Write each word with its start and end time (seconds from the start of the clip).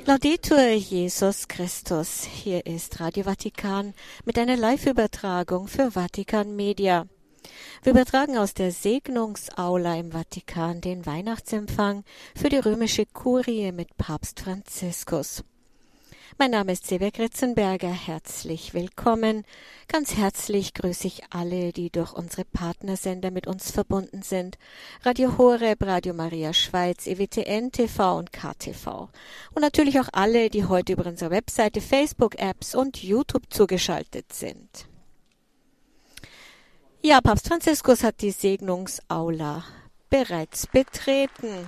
Laudetur 0.00 0.72
Jesus 0.72 1.46
Christus. 1.48 2.24
Hier 2.24 2.64
ist 2.66 2.98
Radio 2.98 3.24
Vatikan 3.24 3.92
mit 4.24 4.38
einer 4.38 4.56
Live-Übertragung 4.56 5.68
für 5.68 5.92
Vatikan 5.92 6.56
Media. 6.56 7.06
Wir 7.82 7.92
übertragen 7.92 8.38
aus 8.38 8.54
der 8.54 8.72
Segnungsaula 8.72 9.96
im 9.96 10.12
Vatikan 10.12 10.80
den 10.80 11.04
Weihnachtsempfang 11.04 12.04
für 12.34 12.48
die 12.48 12.56
römische 12.56 13.04
Kurie 13.04 13.70
mit 13.70 13.96
Papst 13.98 14.40
Franziskus. 14.40 15.44
Mein 16.38 16.52
Name 16.52 16.72
ist 16.72 16.86
Seber 16.86 17.10
Ritzenberger. 17.16 17.90
Herzlich 17.92 18.72
willkommen. 18.72 19.44
Ganz 19.86 20.16
herzlich 20.16 20.72
grüße 20.72 21.06
ich 21.06 21.22
alle, 21.30 21.72
die 21.72 21.90
durch 21.90 22.14
unsere 22.14 22.46
Partnersender 22.46 23.30
mit 23.30 23.46
uns 23.46 23.70
verbunden 23.70 24.22
sind. 24.22 24.56
Radio 25.02 25.36
Horeb, 25.36 25.82
Radio 25.82 26.14
Maria 26.14 26.54
Schweiz, 26.54 27.06
EWTN 27.06 27.70
TV 27.70 28.16
und 28.16 28.32
KTV. 28.32 29.10
Und 29.54 29.60
natürlich 29.60 30.00
auch 30.00 30.08
alle, 30.12 30.48
die 30.48 30.64
heute 30.64 30.94
über 30.94 31.04
unsere 31.06 31.30
Webseite, 31.30 31.82
Facebook-Apps 31.82 32.74
und 32.74 33.02
YouTube 33.02 33.52
zugeschaltet 33.52 34.32
sind. 34.32 34.86
Ja, 37.02 37.20
Papst 37.20 37.48
Franziskus 37.48 38.02
hat 38.02 38.22
die 38.22 38.30
Segnungsaula 38.30 39.64
bereits 40.08 40.66
betreten. 40.66 41.66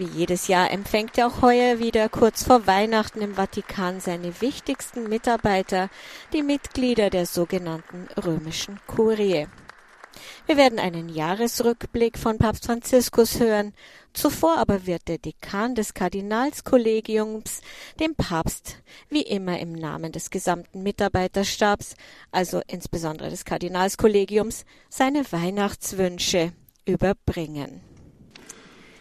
Wie 0.00 0.06
jedes 0.06 0.48
Jahr 0.48 0.70
empfängt 0.70 1.18
er 1.18 1.26
auch 1.26 1.42
heuer 1.42 1.78
wieder 1.78 2.08
kurz 2.08 2.42
vor 2.42 2.66
Weihnachten 2.66 3.20
im 3.20 3.34
Vatikan 3.34 4.00
seine 4.00 4.40
wichtigsten 4.40 5.10
Mitarbeiter, 5.10 5.90
die 6.32 6.42
Mitglieder 6.42 7.10
der 7.10 7.26
sogenannten 7.26 8.08
römischen 8.16 8.80
Kurie. 8.86 9.46
Wir 10.46 10.56
werden 10.56 10.78
einen 10.78 11.10
Jahresrückblick 11.10 12.16
von 12.16 12.38
Papst 12.38 12.64
Franziskus 12.64 13.40
hören. 13.40 13.74
Zuvor 14.14 14.56
aber 14.56 14.86
wird 14.86 15.06
der 15.06 15.18
Dekan 15.18 15.74
des 15.74 15.92
Kardinalskollegiums 15.92 17.60
dem 18.00 18.14
Papst 18.14 18.78
wie 19.10 19.20
immer 19.20 19.58
im 19.58 19.74
Namen 19.74 20.12
des 20.12 20.30
gesamten 20.30 20.82
Mitarbeiterstabs, 20.82 21.94
also 22.32 22.62
insbesondere 22.68 23.28
des 23.28 23.44
Kardinalskollegiums, 23.44 24.64
seine 24.88 25.30
Weihnachtswünsche 25.30 26.54
überbringen. 26.86 27.89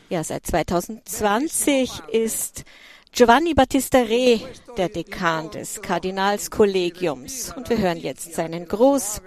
Ja, 0.09 0.23
seit 0.23 0.47
2020 0.47 1.91
ist 2.11 2.63
Giovanni 3.11 3.53
Battista 3.53 3.99
Re 3.99 4.39
der 4.75 4.89
Dekan 4.89 5.51
des 5.51 5.83
Kardinalskollegiums 5.83 7.53
und 7.55 7.69
wir 7.69 7.77
hören 7.77 7.97
jetzt 7.97 8.33
seinen 8.33 8.67
Gruß. 8.67 9.21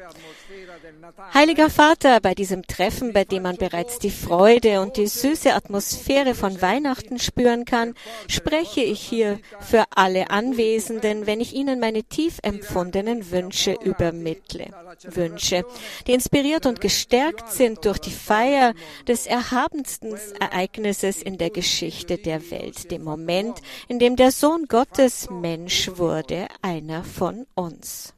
Heiliger 1.35 1.71
Vater, 1.71 2.21
bei 2.21 2.35
diesem 2.35 2.67
Treffen, 2.67 3.13
bei 3.13 3.25
dem 3.25 3.43
man 3.45 3.57
bereits 3.57 3.99
die 3.99 4.11
Freude 4.11 4.81
und 4.81 4.97
die 4.97 5.07
süße 5.07 5.53
Atmosphäre 5.55 6.35
von 6.35 6.61
Weihnachten 6.63 7.19
spüren 7.19 7.65
kann, 7.65 7.95
spreche 8.29 8.83
ich 8.83 9.01
hier 9.01 9.41
für 9.61 9.85
alle 9.95 10.31
Anwesenden, 10.31 11.27
wenn 11.27 11.41
ich 11.41 11.55
Ihnen 11.55 11.81
meine 11.81 12.05
tief 12.05 12.39
empfundenen 12.43 13.31
Wünsche 13.31 13.73
übermittle. 13.83 14.67
Wünsche, 15.05 15.65
die 16.07 16.13
inspiriert 16.13 16.67
und 16.67 16.81
gestärkt 16.81 17.51
sind 17.51 17.85
durch 17.85 17.99
die 17.99 18.11
Feier 18.11 18.75
des 19.09 19.27
erhabensten 19.27 20.15
Ereignisses 20.41 21.23
in 21.23 21.39
der 21.39 21.51
Geschichte 21.51 22.19
der 22.19 22.51
Welt, 22.51 22.91
dem 22.91 23.03
Moment, 23.03 23.59
in 23.89 23.99
dem 23.99 24.17
der 24.17 24.31
Sohn 24.31 24.67
Gottes 24.69 25.29
Mensch 25.31 25.91
wurde, 25.97 26.47
einer 26.61 27.03
von 27.03 27.47
uns. 27.55 28.15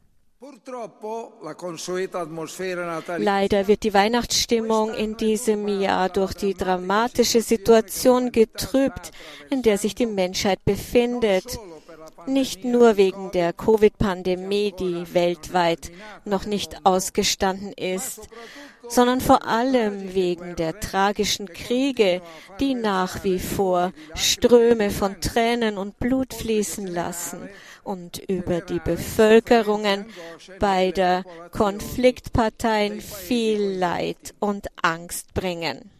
Leider 3.17 3.67
wird 3.67 3.83
die 3.83 3.93
Weihnachtsstimmung 3.93 4.93
in 4.93 5.17
diesem 5.17 5.67
Jahr 5.67 6.09
durch 6.09 6.33
die 6.33 6.53
dramatische 6.53 7.41
Situation 7.41 8.31
getrübt, 8.31 9.11
in 9.49 9.61
der 9.63 9.77
sich 9.77 9.95
die 9.95 10.05
Menschheit 10.05 10.63
befindet. 10.63 11.57
Nicht 12.27 12.63
nur 12.63 12.97
wegen 12.97 13.31
der 13.31 13.53
Covid-Pandemie, 13.53 14.73
die 14.79 15.13
weltweit 15.13 15.91
noch 16.25 16.45
nicht 16.45 16.85
ausgestanden 16.85 17.73
ist, 17.73 18.29
sondern 18.89 19.21
vor 19.21 19.45
allem 19.45 20.13
wegen 20.13 20.55
der 20.55 20.79
tragischen 20.79 21.47
Kriege, 21.47 22.21
die 22.59 22.75
nach 22.75 23.23
wie 23.23 23.39
vor 23.39 23.91
Ströme 24.15 24.91
von 24.91 25.19
Tränen 25.21 25.77
und 25.77 25.99
Blut 25.99 26.33
fließen 26.33 26.87
lassen 26.87 27.49
und 27.83 28.17
über 28.17 28.61
die 28.61 28.79
Bevölkerungen 28.79 30.05
beider 30.59 31.23
Konfliktparteien 31.51 32.99
viel 32.99 33.61
Leid 33.61 34.33
und 34.39 34.67
Angst 34.81 35.33
bringen. 35.33 35.91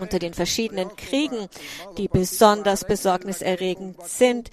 Unter 0.00 0.18
den 0.18 0.34
verschiedenen 0.34 0.96
Kriegen, 0.96 1.48
die 1.98 2.08
besonders 2.08 2.84
besorgniserregend 2.84 4.02
sind, 4.06 4.50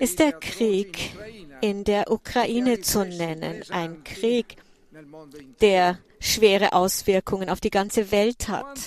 ist 0.00 0.18
der 0.18 0.32
Krieg 0.32 1.12
in 1.60 1.84
der 1.84 2.10
Ukraine 2.10 2.80
zu 2.80 3.04
nennen, 3.04 3.62
ein 3.70 4.02
Krieg, 4.04 4.56
der 5.60 5.98
schwere 6.18 6.72
Auswirkungen 6.72 7.50
auf 7.50 7.60
die 7.60 7.70
ganze 7.70 8.10
Welt 8.10 8.48
hat. 8.48 8.78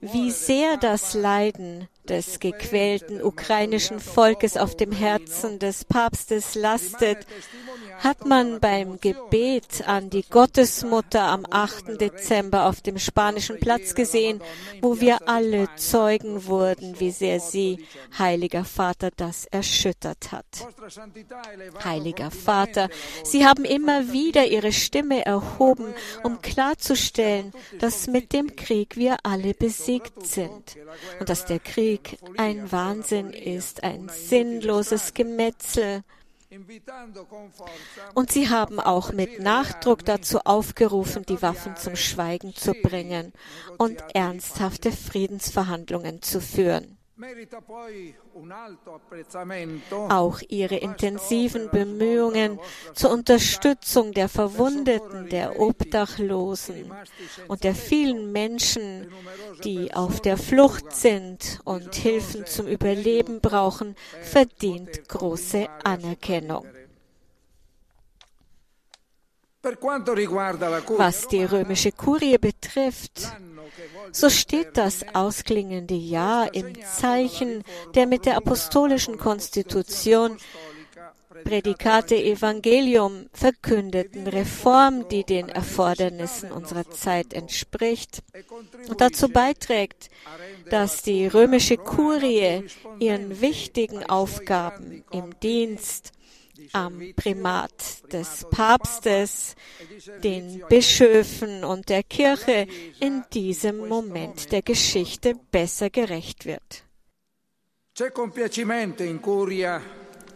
Wie 0.00 0.30
sehr 0.30 0.76
das 0.76 1.14
Leiden 1.14 1.88
des 2.08 2.40
gequälten 2.40 3.22
ukrainischen 3.22 4.00
Volkes 4.00 4.56
auf 4.56 4.76
dem 4.76 4.92
Herzen 4.92 5.58
des 5.58 5.84
Papstes 5.84 6.54
lastet, 6.54 7.26
hat 7.98 8.26
man 8.26 8.60
beim 8.60 9.00
Gebet 9.00 9.86
an 9.86 10.10
die 10.10 10.24
Gottesmutter 10.28 11.22
am 11.22 11.46
8. 11.50 12.00
Dezember 12.00 12.66
auf 12.66 12.80
dem 12.80 12.98
spanischen 12.98 13.58
Platz 13.58 13.94
gesehen, 13.94 14.40
wo 14.80 15.00
wir 15.00 15.28
alle 15.28 15.68
Zeugen 15.76 16.46
wurden, 16.46 16.98
wie 17.00 17.10
sehr 17.10 17.40
sie, 17.40 17.84
heiliger 18.18 18.64
Vater, 18.64 19.10
das 19.16 19.46
erschüttert 19.46 20.32
hat. 20.32 20.46
Heiliger 21.84 22.30
Vater, 22.30 22.88
Sie 23.24 23.46
haben 23.46 23.64
immer 23.64 24.12
wieder 24.12 24.46
Ihre 24.46 24.72
Stimme 24.72 25.24
erhoben, 25.24 25.94
um 26.22 26.40
klarzustellen, 26.40 27.52
dass 27.78 28.06
mit 28.06 28.32
dem 28.32 28.56
Krieg 28.56 28.96
wir 28.96 29.18
alle 29.22 29.54
besiegt 29.54 30.26
sind 30.26 30.76
und 31.20 31.28
dass 31.28 31.46
der 31.46 31.58
Krieg 31.58 32.18
ein 32.36 32.70
Wahnsinn 32.72 33.30
ist, 33.30 33.82
ein 33.84 34.08
sinnloses 34.08 35.14
Gemetzel, 35.14 36.02
und 38.14 38.30
sie 38.30 38.48
haben 38.48 38.80
auch 38.80 39.12
mit 39.12 39.40
Nachdruck 39.40 40.04
dazu 40.04 40.40
aufgerufen, 40.40 41.24
die 41.26 41.40
Waffen 41.40 41.76
zum 41.76 41.96
Schweigen 41.96 42.54
zu 42.54 42.72
bringen 42.72 43.32
und 43.78 44.02
ernsthafte 44.14 44.92
Friedensverhandlungen 44.92 46.22
zu 46.22 46.40
führen. 46.40 46.98
Auch 50.08 50.40
ihre 50.48 50.76
intensiven 50.76 51.70
Bemühungen 51.70 52.58
zur 52.94 53.10
Unterstützung 53.10 54.12
der 54.12 54.28
Verwundeten, 54.28 55.28
der 55.28 55.60
Obdachlosen 55.60 56.90
und 57.48 57.64
der 57.64 57.74
vielen 57.74 58.32
Menschen, 58.32 59.12
die 59.62 59.92
auf 59.92 60.20
der 60.20 60.38
Flucht 60.38 60.94
sind 60.96 61.60
und 61.64 61.94
Hilfen 61.94 62.46
zum 62.46 62.66
Überleben 62.66 63.40
brauchen, 63.40 63.94
verdient 64.22 65.08
große 65.08 65.68
Anerkennung. 65.84 66.66
Was 69.62 71.28
die 71.28 71.44
römische 71.44 71.92
Kurie 71.92 72.38
betrifft, 72.38 73.32
so 74.12 74.28
steht 74.30 74.76
das 74.76 75.04
ausklingende 75.14 75.94
Jahr 75.94 76.54
im 76.54 76.74
Zeichen 76.84 77.62
der 77.94 78.06
mit 78.06 78.26
der 78.26 78.36
apostolischen 78.36 79.18
Konstitution 79.18 80.38
Prädikate 81.44 82.22
Evangelium 82.22 83.26
verkündeten 83.32 84.26
Reform, 84.26 85.08
die 85.08 85.24
den 85.24 85.48
Erfordernissen 85.48 86.52
unserer 86.52 86.88
Zeit 86.90 87.32
entspricht 87.32 88.22
und 88.88 89.00
dazu 89.00 89.28
beiträgt, 89.28 90.10
dass 90.70 91.02
die 91.02 91.26
römische 91.26 91.76
Kurie 91.76 92.64
ihren 93.00 93.40
wichtigen 93.40 94.04
Aufgaben 94.04 95.04
im 95.10 95.38
Dienst 95.40 96.12
am 96.72 97.00
Primat 97.16 98.12
des 98.12 98.46
Papstes, 98.50 99.54
den 100.22 100.62
Bischöfen 100.68 101.64
und 101.64 101.88
der 101.88 102.02
Kirche 102.02 102.66
in 103.00 103.24
diesem 103.32 103.88
Moment 103.88 104.52
der 104.52 104.62
Geschichte 104.62 105.34
besser 105.50 105.90
gerecht 105.90 106.44
wird. 106.46 106.84
In 107.98 109.22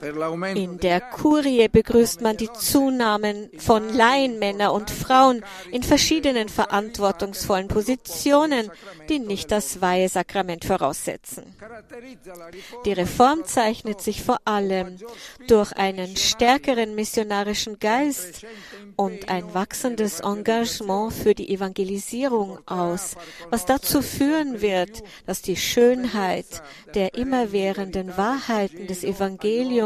der 0.00 1.00
Kurie 1.00 1.68
begrüßt 1.68 2.20
man 2.20 2.36
die 2.36 2.52
Zunahmen 2.52 3.50
von 3.58 3.94
Laienmännern 3.94 4.70
und 4.70 4.90
Frauen 4.90 5.44
in 5.70 5.82
verschiedenen 5.82 6.48
verantwortungsvollen 6.48 7.68
Positionen, 7.68 8.70
die 9.08 9.18
nicht 9.18 9.50
das 9.50 9.80
Weihesakrament 9.80 10.64
voraussetzen. 10.64 11.44
Die 12.84 12.92
Reform 12.92 13.44
zeichnet 13.44 14.00
sich 14.00 14.22
vor 14.22 14.38
allem 14.44 14.98
durch 15.48 15.72
einen 15.72 16.16
stärkeren 16.16 16.94
missionarischen 16.94 17.78
Geist 17.78 18.44
und 18.96 19.28
ein 19.28 19.54
wachsendes 19.54 20.20
Engagement 20.20 21.12
für 21.12 21.34
die 21.34 21.52
Evangelisierung 21.52 22.58
aus, 22.66 23.16
was 23.50 23.64
dazu 23.64 24.02
führen 24.02 24.60
wird, 24.60 25.02
dass 25.26 25.42
die 25.42 25.56
Schönheit 25.56 26.62
der 26.94 27.14
immerwährenden 27.14 28.16
Wahrheiten 28.16 28.86
des 28.86 29.04
Evangeliums 29.04 29.85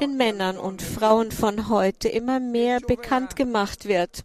den 0.00 0.16
Männern 0.16 0.56
und 0.58 0.82
Frauen 0.82 1.30
von 1.30 1.68
heute 1.68 2.08
immer 2.08 2.40
mehr 2.40 2.80
bekannt 2.80 3.36
gemacht 3.36 3.86
wird. 3.86 4.24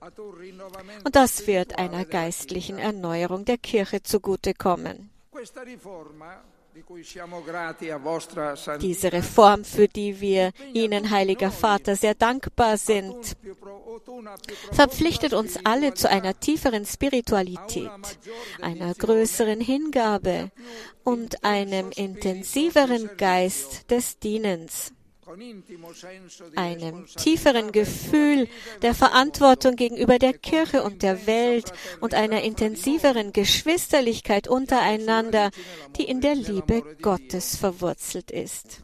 Und 1.04 1.16
das 1.16 1.48
wird 1.48 1.78
einer 1.78 2.06
geistlichen 2.06 2.78
Erneuerung 2.78 3.46
der 3.46 3.58
Kirche 3.58 4.02
zugutekommen. 4.04 5.10
Diese 8.82 9.12
Reform, 9.12 9.66
für 9.66 9.88
die 9.88 10.22
wir 10.22 10.52
Ihnen, 10.74 11.10
Heiliger 11.10 11.52
Vater, 11.52 11.96
sehr 11.96 12.16
dankbar 12.16 12.78
sind, 12.78 13.36
verpflichtet 14.72 15.34
uns 15.34 15.58
alle 15.64 15.94
zu 15.94 16.10
einer 16.10 16.40
tieferen 16.40 16.86
Spiritualität, 16.86 17.90
einer 18.62 18.94
größeren 18.94 19.62
Hingabe 19.62 20.52
und 21.04 21.44
einem 21.44 21.92
intensiveren 21.92 23.10
Geist 23.18 23.90
des 23.92 24.20
Dienens 24.20 24.94
einem 26.56 27.06
tieferen 27.06 27.72
Gefühl 27.72 28.48
der 28.82 28.96
Verantwortung 28.96 29.76
gegenüber 29.76 30.20
der 30.20 30.34
Kirche 30.34 30.84
und 30.84 31.04
der 31.04 31.28
Welt 31.28 31.72
und 32.00 32.14
einer 32.14 32.42
intensiveren 32.42 33.34
Geschwisterlichkeit 33.34 34.48
untereinander, 34.48 35.52
die 35.98 36.04
in 36.04 36.22
der 36.22 36.36
Liebe 36.36 36.84
Gottes 37.02 37.56
verwurzelt 37.56 38.32
ist. 38.32 38.84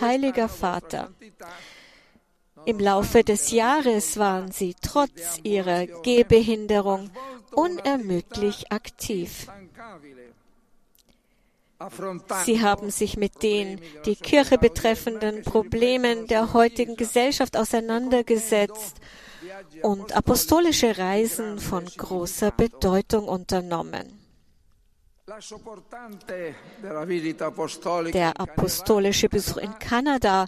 Heiliger 0.00 0.48
Vater, 0.48 1.12
im 2.66 2.78
Laufe 2.78 3.24
des 3.24 3.52
Jahres 3.52 4.18
waren 4.18 4.52
Sie 4.52 4.74
trotz 4.82 5.38
Ihrer 5.42 5.86
Gehbehinderung 5.86 7.10
unermüdlich 7.52 8.70
aktiv. 8.70 9.46
Sie 12.44 12.60
haben 12.60 12.90
sich 12.90 13.16
mit 13.16 13.42
den 13.42 13.80
die 14.04 14.16
Kirche 14.16 14.58
betreffenden 14.58 15.42
Problemen 15.42 16.26
der 16.26 16.52
heutigen 16.52 16.96
Gesellschaft 16.96 17.56
auseinandergesetzt 17.56 18.96
und 19.82 20.14
apostolische 20.14 20.98
Reisen 20.98 21.58
von 21.58 21.86
großer 21.86 22.50
Bedeutung 22.50 23.28
unternommen. 23.28 24.18
Der 28.12 28.40
apostolische 28.40 29.28
Besuch 29.28 29.56
in 29.58 29.78
Kanada 29.78 30.46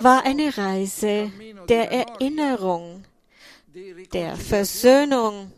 war 0.00 0.24
eine 0.24 0.56
Reise 0.56 1.32
der 1.68 1.90
Erinnerung, 1.90 3.04
der 4.12 4.36
Versöhnung 4.36 5.52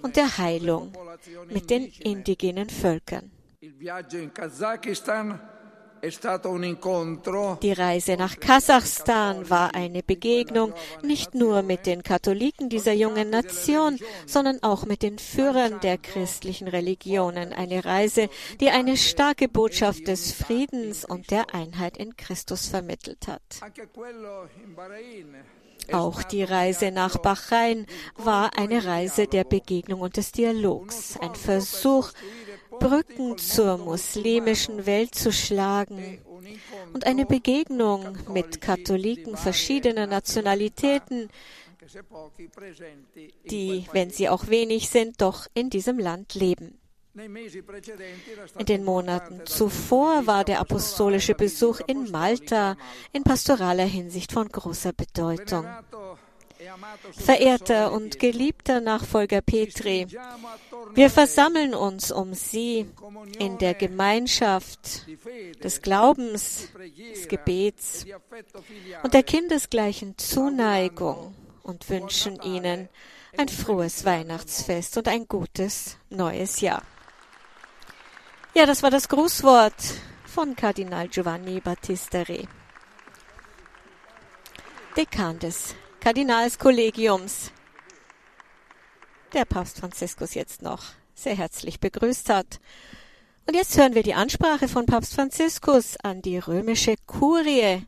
und 0.00 0.16
der 0.16 0.38
Heilung 0.38 0.92
mit 1.48 1.70
den 1.70 1.92
indigenen 2.00 2.70
Völkern. 2.70 3.30
Die 7.62 7.72
Reise 7.72 8.16
nach 8.16 8.40
Kasachstan 8.40 9.50
war 9.50 9.74
eine 9.76 10.02
Begegnung 10.02 10.74
nicht 11.04 11.36
nur 11.36 11.62
mit 11.62 11.86
den 11.86 12.02
Katholiken 12.02 12.68
dieser 12.68 12.92
jungen 12.92 13.30
Nation, 13.30 14.00
sondern 14.26 14.60
auch 14.64 14.84
mit 14.84 15.04
den 15.04 15.20
Führern 15.20 15.78
der 15.78 15.96
christlichen 15.96 16.66
Religionen. 16.66 17.52
Eine 17.52 17.84
Reise, 17.84 18.28
die 18.60 18.70
eine 18.70 18.96
starke 18.96 19.48
Botschaft 19.48 20.08
des 20.08 20.32
Friedens 20.32 21.04
und 21.04 21.30
der 21.30 21.54
Einheit 21.54 21.96
in 21.98 22.16
Christus 22.16 22.66
vermittelt 22.66 23.28
hat. 23.28 23.42
Auch 25.90 26.22
die 26.22 26.44
Reise 26.44 26.90
nach 26.90 27.18
Bahrain 27.18 27.86
war 28.16 28.56
eine 28.56 28.84
Reise 28.84 29.26
der 29.26 29.44
Begegnung 29.44 30.00
und 30.00 30.16
des 30.16 30.32
Dialogs, 30.32 31.16
ein 31.20 31.34
Versuch, 31.34 32.10
Brücken 32.82 33.38
zur 33.38 33.78
muslimischen 33.78 34.86
Welt 34.86 35.14
zu 35.14 35.32
schlagen 35.32 36.18
und 36.92 37.06
eine 37.06 37.26
Begegnung 37.26 38.18
mit 38.28 38.60
Katholiken 38.60 39.36
verschiedener 39.36 40.06
Nationalitäten, 40.06 41.28
die, 43.50 43.86
wenn 43.92 44.10
sie 44.10 44.28
auch 44.28 44.48
wenig 44.48 44.88
sind, 44.88 45.20
doch 45.20 45.46
in 45.54 45.70
diesem 45.70 45.98
Land 45.98 46.34
leben. 46.34 46.78
In 47.14 48.66
den 48.66 48.84
Monaten 48.84 49.42
zuvor 49.44 50.26
war 50.26 50.44
der 50.44 50.60
apostolische 50.60 51.34
Besuch 51.34 51.80
in 51.86 52.10
Malta 52.10 52.76
in 53.12 53.22
pastoraler 53.22 53.84
Hinsicht 53.84 54.32
von 54.32 54.48
großer 54.48 54.92
Bedeutung. 54.92 55.66
Verehrter 57.12 57.92
und 57.92 58.18
geliebter 58.18 58.80
Nachfolger 58.80 59.40
Petri, 59.40 60.06
wir 60.94 61.10
versammeln 61.10 61.74
uns 61.74 62.10
um 62.10 62.34
Sie 62.34 62.86
in 63.38 63.58
der 63.58 63.74
Gemeinschaft 63.74 65.06
des 65.62 65.82
Glaubens, 65.82 66.68
des 67.14 67.28
Gebets 67.28 68.06
und 69.02 69.14
der 69.14 69.22
kindesgleichen 69.22 70.18
Zuneigung 70.18 71.34
und 71.62 71.88
wünschen 71.88 72.40
Ihnen 72.42 72.88
ein 73.36 73.48
frohes 73.48 74.04
Weihnachtsfest 74.04 74.98
und 74.98 75.08
ein 75.08 75.26
gutes 75.26 75.96
neues 76.10 76.60
Jahr. 76.60 76.82
Ja, 78.54 78.66
das 78.66 78.82
war 78.82 78.90
das 78.90 79.08
Grußwort 79.08 79.74
von 80.26 80.54
Kardinal 80.54 81.08
Giovanni 81.08 81.60
Battista 81.60 82.22
Re, 82.22 82.46
Dekan 84.96 85.38
des 85.38 85.74
Kardinalskollegiums, 86.02 87.52
der 89.32 89.44
Papst 89.44 89.78
Franziskus 89.78 90.34
jetzt 90.34 90.60
noch 90.60 90.82
sehr 91.14 91.36
herzlich 91.36 91.78
begrüßt 91.78 92.28
hat. 92.28 92.58
Und 93.46 93.54
jetzt 93.54 93.78
hören 93.78 93.94
wir 93.94 94.02
die 94.02 94.14
Ansprache 94.14 94.66
von 94.66 94.84
Papst 94.84 95.14
Franziskus 95.14 95.96
an 96.02 96.20
die 96.20 96.38
römische 96.38 96.96
Kurie 97.06 97.86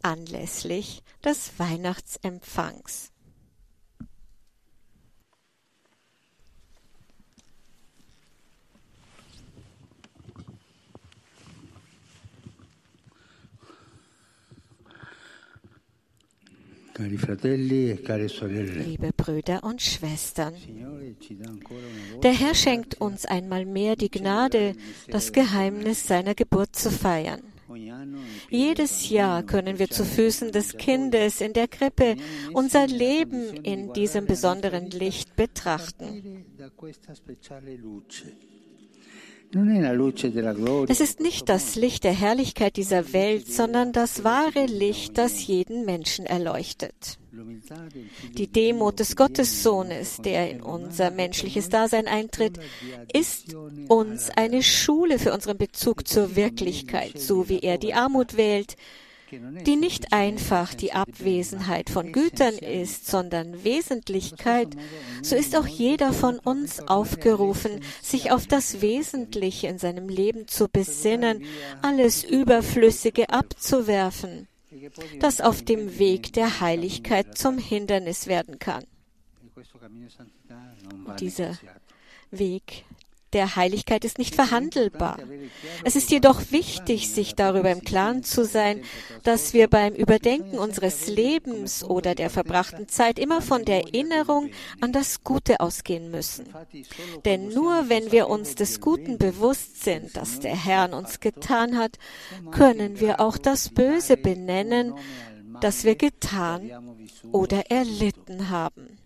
anlässlich 0.00 1.02
des 1.24 1.58
Weihnachtsempfangs. 1.58 3.10
Liebe 16.98 17.36
Brüder 19.16 19.64
und 19.64 19.82
Schwestern, 19.82 20.54
der 22.22 22.32
Herr 22.32 22.54
schenkt 22.54 23.00
uns 23.00 23.26
einmal 23.26 23.66
mehr 23.66 23.96
die 23.96 24.10
Gnade, 24.10 24.74
das 25.08 25.32
Geheimnis 25.32 26.06
seiner 26.06 26.34
Geburt 26.34 26.74
zu 26.74 26.90
feiern. 26.90 27.42
Jedes 28.48 29.10
Jahr 29.10 29.42
können 29.42 29.78
wir 29.78 29.90
zu 29.90 30.04
Füßen 30.04 30.52
des 30.52 30.76
Kindes 30.76 31.40
in 31.40 31.52
der 31.52 31.68
Krippe 31.68 32.16
unser 32.52 32.86
Leben 32.86 33.64
in 33.64 33.92
diesem 33.92 34.26
besonderen 34.26 34.90
Licht 34.90 35.36
betrachten. 35.36 36.44
Es 40.88 41.00
ist 41.00 41.20
nicht 41.20 41.48
das 41.48 41.76
Licht 41.76 42.04
der 42.04 42.12
Herrlichkeit 42.12 42.76
dieser 42.76 43.12
Welt, 43.12 43.46
sondern 43.46 43.92
das 43.92 44.24
wahre 44.24 44.66
Licht, 44.66 45.18
das 45.18 45.46
jeden 45.46 45.84
Menschen 45.84 46.26
erleuchtet. 46.26 47.18
Die 48.32 48.46
Demut 48.46 48.98
des 48.98 49.14
Gottessohnes, 49.14 50.18
der 50.18 50.50
in 50.50 50.62
unser 50.62 51.10
menschliches 51.10 51.68
Dasein 51.68 52.06
eintritt, 52.06 52.58
ist 53.12 53.54
uns 53.88 54.30
eine 54.30 54.62
Schule 54.62 55.18
für 55.18 55.32
unseren 55.32 55.58
Bezug 55.58 56.08
zur 56.08 56.34
Wirklichkeit, 56.34 57.18
so 57.18 57.48
wie 57.48 57.60
er 57.60 57.78
die 57.78 57.94
Armut 57.94 58.36
wählt, 58.36 58.76
die 59.30 59.76
nicht 59.76 60.12
einfach 60.12 60.74
die 60.74 60.92
Abwesenheit 60.92 61.90
von 61.90 62.12
Gütern 62.12 62.54
ist, 62.54 63.06
sondern 63.06 63.64
Wesentlichkeit, 63.64 64.68
so 65.22 65.36
ist 65.36 65.56
auch 65.56 65.66
jeder 65.66 66.12
von 66.12 66.38
uns 66.38 66.80
aufgerufen, 66.80 67.80
sich 68.02 68.30
auf 68.30 68.46
das 68.46 68.80
Wesentliche 68.80 69.66
in 69.66 69.78
seinem 69.78 70.08
Leben 70.08 70.48
zu 70.48 70.68
besinnen, 70.68 71.44
alles 71.82 72.24
Überflüssige 72.24 73.30
abzuwerfen, 73.30 74.48
das 75.20 75.40
auf 75.40 75.62
dem 75.62 75.98
Weg 75.98 76.32
der 76.32 76.60
Heiligkeit 76.60 77.36
zum 77.36 77.58
Hindernis 77.58 78.26
werden 78.26 78.58
kann. 78.58 78.84
dieser 81.18 81.58
Weg 82.30 82.85
der 83.36 83.54
Heiligkeit 83.54 84.02
ist 84.06 84.16
nicht 84.16 84.34
verhandelbar. 84.34 85.18
Es 85.84 85.94
ist 85.94 86.10
jedoch 86.10 86.40
wichtig, 86.52 87.10
sich 87.10 87.34
darüber 87.34 87.70
im 87.70 87.82
Klaren 87.82 88.22
zu 88.22 88.46
sein, 88.46 88.80
dass 89.24 89.52
wir 89.52 89.68
beim 89.68 89.92
Überdenken 89.92 90.58
unseres 90.58 91.06
Lebens 91.06 91.84
oder 91.84 92.14
der 92.14 92.30
verbrachten 92.30 92.88
Zeit 92.88 93.18
immer 93.18 93.42
von 93.42 93.66
der 93.66 93.82
Erinnerung 93.82 94.48
an 94.80 94.92
das 94.92 95.22
Gute 95.22 95.60
ausgehen 95.60 96.10
müssen. 96.10 96.46
Denn 97.26 97.48
nur 97.48 97.90
wenn 97.90 98.10
wir 98.10 98.28
uns 98.28 98.54
des 98.54 98.80
Guten 98.80 99.18
bewusst 99.18 99.84
sind, 99.84 100.16
das 100.16 100.40
der 100.40 100.56
Herr 100.56 100.84
an 100.84 100.94
uns 100.94 101.20
getan 101.20 101.76
hat, 101.76 101.98
können 102.52 103.00
wir 103.00 103.20
auch 103.20 103.36
das 103.36 103.68
Böse 103.68 104.16
benennen, 104.16 104.94
das 105.60 105.84
wir 105.84 105.96
getan 105.96 106.96
oder 107.32 107.70
erlitten 107.70 108.48
haben. 108.48 109.05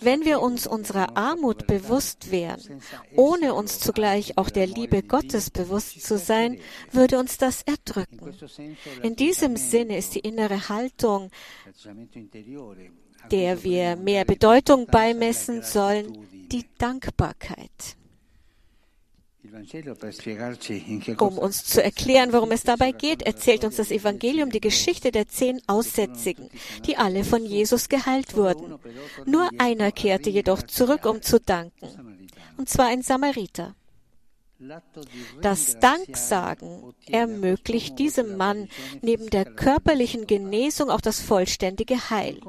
Wenn 0.00 0.24
wir 0.24 0.40
uns 0.40 0.66
unserer 0.66 1.16
Armut 1.16 1.66
bewusst 1.66 2.30
wären, 2.30 2.80
ohne 3.16 3.54
uns 3.54 3.80
zugleich 3.80 4.38
auch 4.38 4.50
der 4.50 4.66
Liebe 4.66 5.02
Gottes 5.02 5.50
bewusst 5.50 6.02
zu 6.02 6.18
sein, 6.18 6.58
würde 6.92 7.18
uns 7.18 7.38
das 7.38 7.62
erdrücken. 7.62 8.36
In 9.02 9.16
diesem 9.16 9.56
Sinne 9.56 9.98
ist 9.98 10.14
die 10.14 10.20
innere 10.20 10.68
Haltung, 10.68 11.30
der 13.30 13.64
wir 13.64 13.96
mehr 13.96 14.24
Bedeutung 14.24 14.86
beimessen 14.86 15.62
sollen, 15.62 16.26
die 16.50 16.64
Dankbarkeit. 16.78 17.96
Um 21.18 21.38
uns 21.38 21.64
zu 21.64 21.82
erklären, 21.82 22.32
worum 22.32 22.50
es 22.50 22.62
dabei 22.64 22.92
geht, 22.92 23.22
erzählt 23.22 23.64
uns 23.64 23.76
das 23.76 23.90
Evangelium 23.90 24.50
die 24.50 24.60
Geschichte 24.60 25.12
der 25.12 25.28
zehn 25.28 25.60
Aussätzigen, 25.66 26.50
die 26.86 26.96
alle 26.96 27.24
von 27.24 27.44
Jesus 27.44 27.88
geheilt 27.88 28.36
wurden. 28.36 28.78
Nur 29.26 29.48
einer 29.58 29.92
kehrte 29.92 30.30
jedoch 30.30 30.62
zurück, 30.62 31.06
um 31.06 31.22
zu 31.22 31.38
danken, 31.38 32.28
und 32.56 32.68
zwar 32.68 32.86
ein 32.86 33.02
Samariter. 33.02 33.74
Das 35.40 35.78
Danksagen 35.78 36.94
ermöglicht 37.06 37.98
diesem 37.98 38.36
Mann 38.36 38.68
neben 39.02 39.30
der 39.30 39.44
körperlichen 39.44 40.26
Genesung 40.26 40.90
auch 40.90 41.00
das 41.00 41.20
vollständige 41.20 42.10
Heil. 42.10 42.40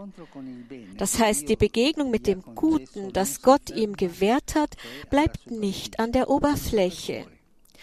Das 0.98 1.20
heißt, 1.20 1.50
die 1.50 1.56
Begegnung 1.56 2.12
mit 2.12 2.28
dem 2.28 2.42
Guten, 2.56 3.14
das 3.14 3.42
Gott 3.42 3.70
ihm 3.70 3.96
gewährt 3.96 4.56
hat, 4.56 4.76
bleibt 5.10 5.52
nicht 5.52 6.00
an 6.00 6.12
der 6.12 6.30
Oberfläche 6.30 7.26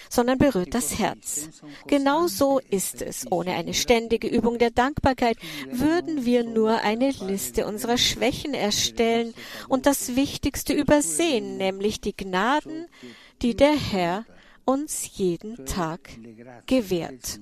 sondern 0.09 0.39
berührt 0.39 0.75
das 0.75 0.99
Herz. 0.99 1.49
Genau 1.87 2.27
so 2.27 2.61
ist 2.71 3.03
es. 3.03 3.31
Ohne 3.31 3.55
eine 3.55 3.75
ständige 3.75 4.29
Übung 4.29 4.59
der 4.59 4.71
Dankbarkeit 4.71 5.37
würden 5.71 6.25
wir 6.25 6.45
nur 6.45 6.81
eine 6.83 7.11
Liste 7.11 7.67
unserer 7.67 7.99
Schwächen 7.99 8.55
erstellen 8.55 9.35
und 9.69 9.87
das 9.87 10.17
Wichtigste 10.17 10.73
übersehen, 10.73 11.57
nämlich 11.57 12.01
die 12.01 12.17
Gnaden, 12.17 12.89
die 13.43 13.57
der 13.57 13.77
Herr 13.77 14.25
uns 14.65 15.19
jeden 15.19 15.67
Tag 15.67 16.11
gewährt. 16.67 17.41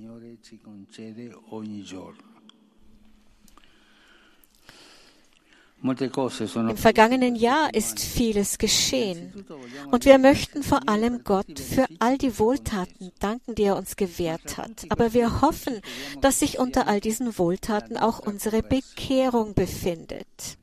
Im 5.83 6.77
vergangenen 6.77 7.37
Jahr 7.37 7.73
ist 7.73 8.01
vieles 8.01 8.59
geschehen 8.59 9.47
und 9.91 10.05
wir 10.05 10.19
möchten 10.19 10.63
vor 10.63 10.87
allem 10.89 11.25
Gott 11.25 11.59
für 11.59 11.87
all 12.01 12.19
die 12.19 12.39
Wohltaten 12.39 13.13
danken, 13.19 13.55
die 13.55 13.63
er 13.63 13.77
uns 13.77 13.97
gewährt 13.97 14.59
hat. 14.59 14.85
Aber 14.91 15.15
wir 15.15 15.41
hoffen, 15.41 15.81
dass 16.21 16.41
sich 16.41 16.59
unter 16.59 16.87
all 16.87 17.01
diesen 17.01 17.39
Wohltaten 17.39 17.97
auch 17.97 18.19
unsere 18.19 18.63
Bekehrung 18.63 19.55
befindet. 19.55 20.59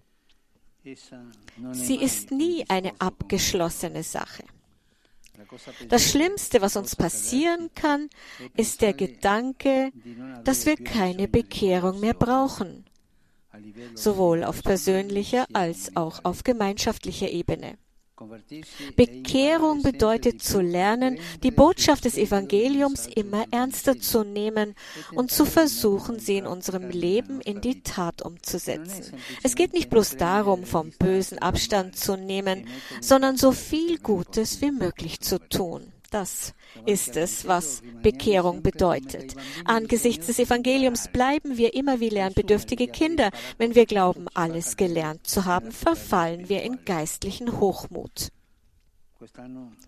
Sie 1.72 1.96
ist 1.96 2.32
nie 2.32 2.66
eine 2.70 2.94
abgeschlossene 3.00 4.04
Sache. 4.04 4.44
Das 5.90 6.10
Schlimmste, 6.10 6.62
was 6.62 6.76
uns 6.76 6.96
passieren 6.96 7.70
kann, 7.76 8.10
ist 8.56 8.82
der 8.82 8.94
Gedanke, 8.94 9.92
dass 10.44 10.66
wir 10.66 10.76
keine 10.76 11.28
Bekehrung 11.28 12.00
mehr 12.00 12.14
brauchen, 12.14 12.86
sowohl 13.94 14.44
auf 14.44 14.64
persönlicher 14.64 15.46
als 15.54 15.96
auch 15.96 16.24
auf 16.24 16.44
gemeinschaftlicher 16.44 17.30
Ebene. 17.30 17.78
Bekehrung 18.96 19.84
bedeutet 19.84 20.42
zu 20.42 20.60
lernen, 20.60 21.20
die 21.44 21.52
Botschaft 21.52 22.06
des 22.06 22.18
Evangeliums 22.18 23.08
immer 23.08 23.46
ernster 23.52 24.00
zu 24.00 24.24
nehmen 24.24 24.76
und 25.14 25.32
zu 25.32 25.46
versuchen, 25.46 26.20
sie 26.20 26.38
in 26.38 26.48
unserem 26.48 26.90
Leben 26.90 27.42
in 27.42 27.62
die 27.62 27.82
Tat 27.82 28.22
umzusetzen. 28.22 29.14
Es 29.44 29.56
geht 29.56 29.74
nicht 29.74 29.90
bloß 29.90 30.18
darum, 30.18 30.64
vom 30.64 30.92
Bösen 30.98 31.40
Abstand 31.40 31.98
zu 31.98 32.16
nehmen, 32.16 32.68
sondern 33.02 33.38
so 33.38 33.52
viel 33.52 34.00
Gutes 34.00 34.62
wie 34.62 34.72
möglich 34.72 35.22
zu 35.22 35.40
tun. 35.40 35.92
Das 36.18 36.56
ist 36.88 37.16
es, 37.16 37.48
was 37.48 37.84
Bekehrung 38.02 38.64
bedeutet. 38.64 39.36
Angesichts 39.66 40.26
des 40.26 40.40
Evangeliums 40.40 41.10
bleiben 41.10 41.58
wir 41.58 41.76
immer 41.76 42.00
wie 42.00 42.10
lernbedürftige 42.10 42.88
Kinder. 42.88 43.30
Wenn 43.60 43.76
wir 43.76 43.86
glauben, 43.86 44.26
alles 44.34 44.78
gelernt 44.78 45.28
zu 45.28 45.46
haben, 45.46 45.72
verfallen 45.72 46.50
wir 46.50 46.64
in 46.64 46.84
geistlichen 46.86 47.60
Hochmut. 47.60 48.30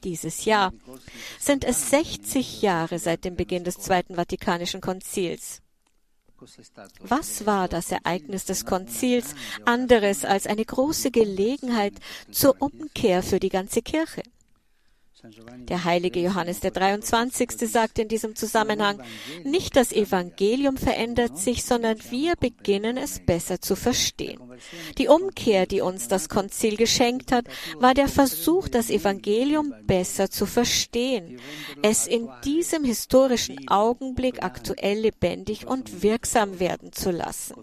Dieses 0.03 0.45
Jahr 0.45 0.71
sind 1.39 1.63
es 1.63 1.89
60 1.89 2.61
Jahre 2.61 2.99
seit 2.99 3.25
dem 3.25 3.35
Beginn 3.35 3.63
des 3.63 3.79
Zweiten 3.79 4.13
Vatikanischen 4.13 4.81
Konzils. 4.81 5.63
Was 6.99 7.47
war 7.47 7.67
das 7.67 7.91
Ereignis 7.91 8.45
des 8.45 8.67
Konzils 8.67 9.33
anderes 9.65 10.25
als 10.25 10.45
eine 10.45 10.63
große 10.63 11.09
Gelegenheit 11.09 11.93
zur 12.29 12.55
Umkehr 12.61 13.23
für 13.23 13.39
die 13.39 13.49
ganze 13.49 13.81
Kirche? 13.81 14.21
Der 15.67 15.83
heilige 15.83 16.21
Johannes 16.21 16.61
der 16.61 16.71
23. 16.71 17.51
sagt 17.69 17.99
in 17.99 18.07
diesem 18.07 18.35
Zusammenhang, 18.35 19.01
nicht 19.43 19.75
das 19.75 19.91
Evangelium 19.91 20.77
verändert 20.77 21.37
sich, 21.37 21.63
sondern 21.65 21.97
wir 22.09 22.35
beginnen 22.35 22.97
es 22.97 23.19
besser 23.19 23.59
zu 23.59 23.75
verstehen. 23.75 24.39
Die 24.97 25.07
Umkehr, 25.07 25.65
die 25.65 25.81
uns 25.81 26.07
das 26.07 26.29
Konzil 26.29 26.77
geschenkt 26.77 27.31
hat, 27.31 27.45
war 27.77 27.93
der 27.93 28.07
Versuch, 28.07 28.67
das 28.67 28.89
Evangelium 28.89 29.73
besser 29.85 30.29
zu 30.29 30.45
verstehen, 30.45 31.39
es 31.81 32.07
in 32.07 32.29
diesem 32.43 32.83
historischen 32.83 33.67
Augenblick 33.69 34.43
aktuell 34.43 34.99
lebendig 34.99 35.67
und 35.67 36.01
wirksam 36.01 36.59
werden 36.59 36.91
zu 36.93 37.11
lassen. 37.11 37.55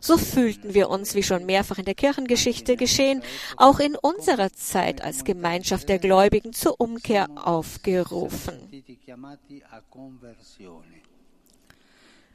So 0.00 0.16
fühlten 0.16 0.74
wir 0.74 0.88
uns, 0.88 1.14
wie 1.14 1.22
schon 1.22 1.44
mehrfach 1.44 1.78
in 1.78 1.84
der 1.84 1.94
Kirchengeschichte 1.94 2.76
geschehen, 2.76 3.22
auch 3.56 3.80
in 3.80 3.96
unserer 3.96 4.52
Zeit 4.52 5.02
als 5.02 5.24
Gemeinschaft 5.24 5.88
der 5.88 5.98
Gläubigen 5.98 6.52
zur 6.52 6.80
Umkehr 6.80 7.28
aufgerufen. 7.34 8.58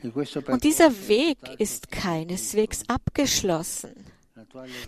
Und 0.04 0.64
dieser 0.64 1.08
Weg 1.08 1.38
ist 1.58 1.92
keineswegs 1.92 2.84
abgeschlossen. 2.88 3.94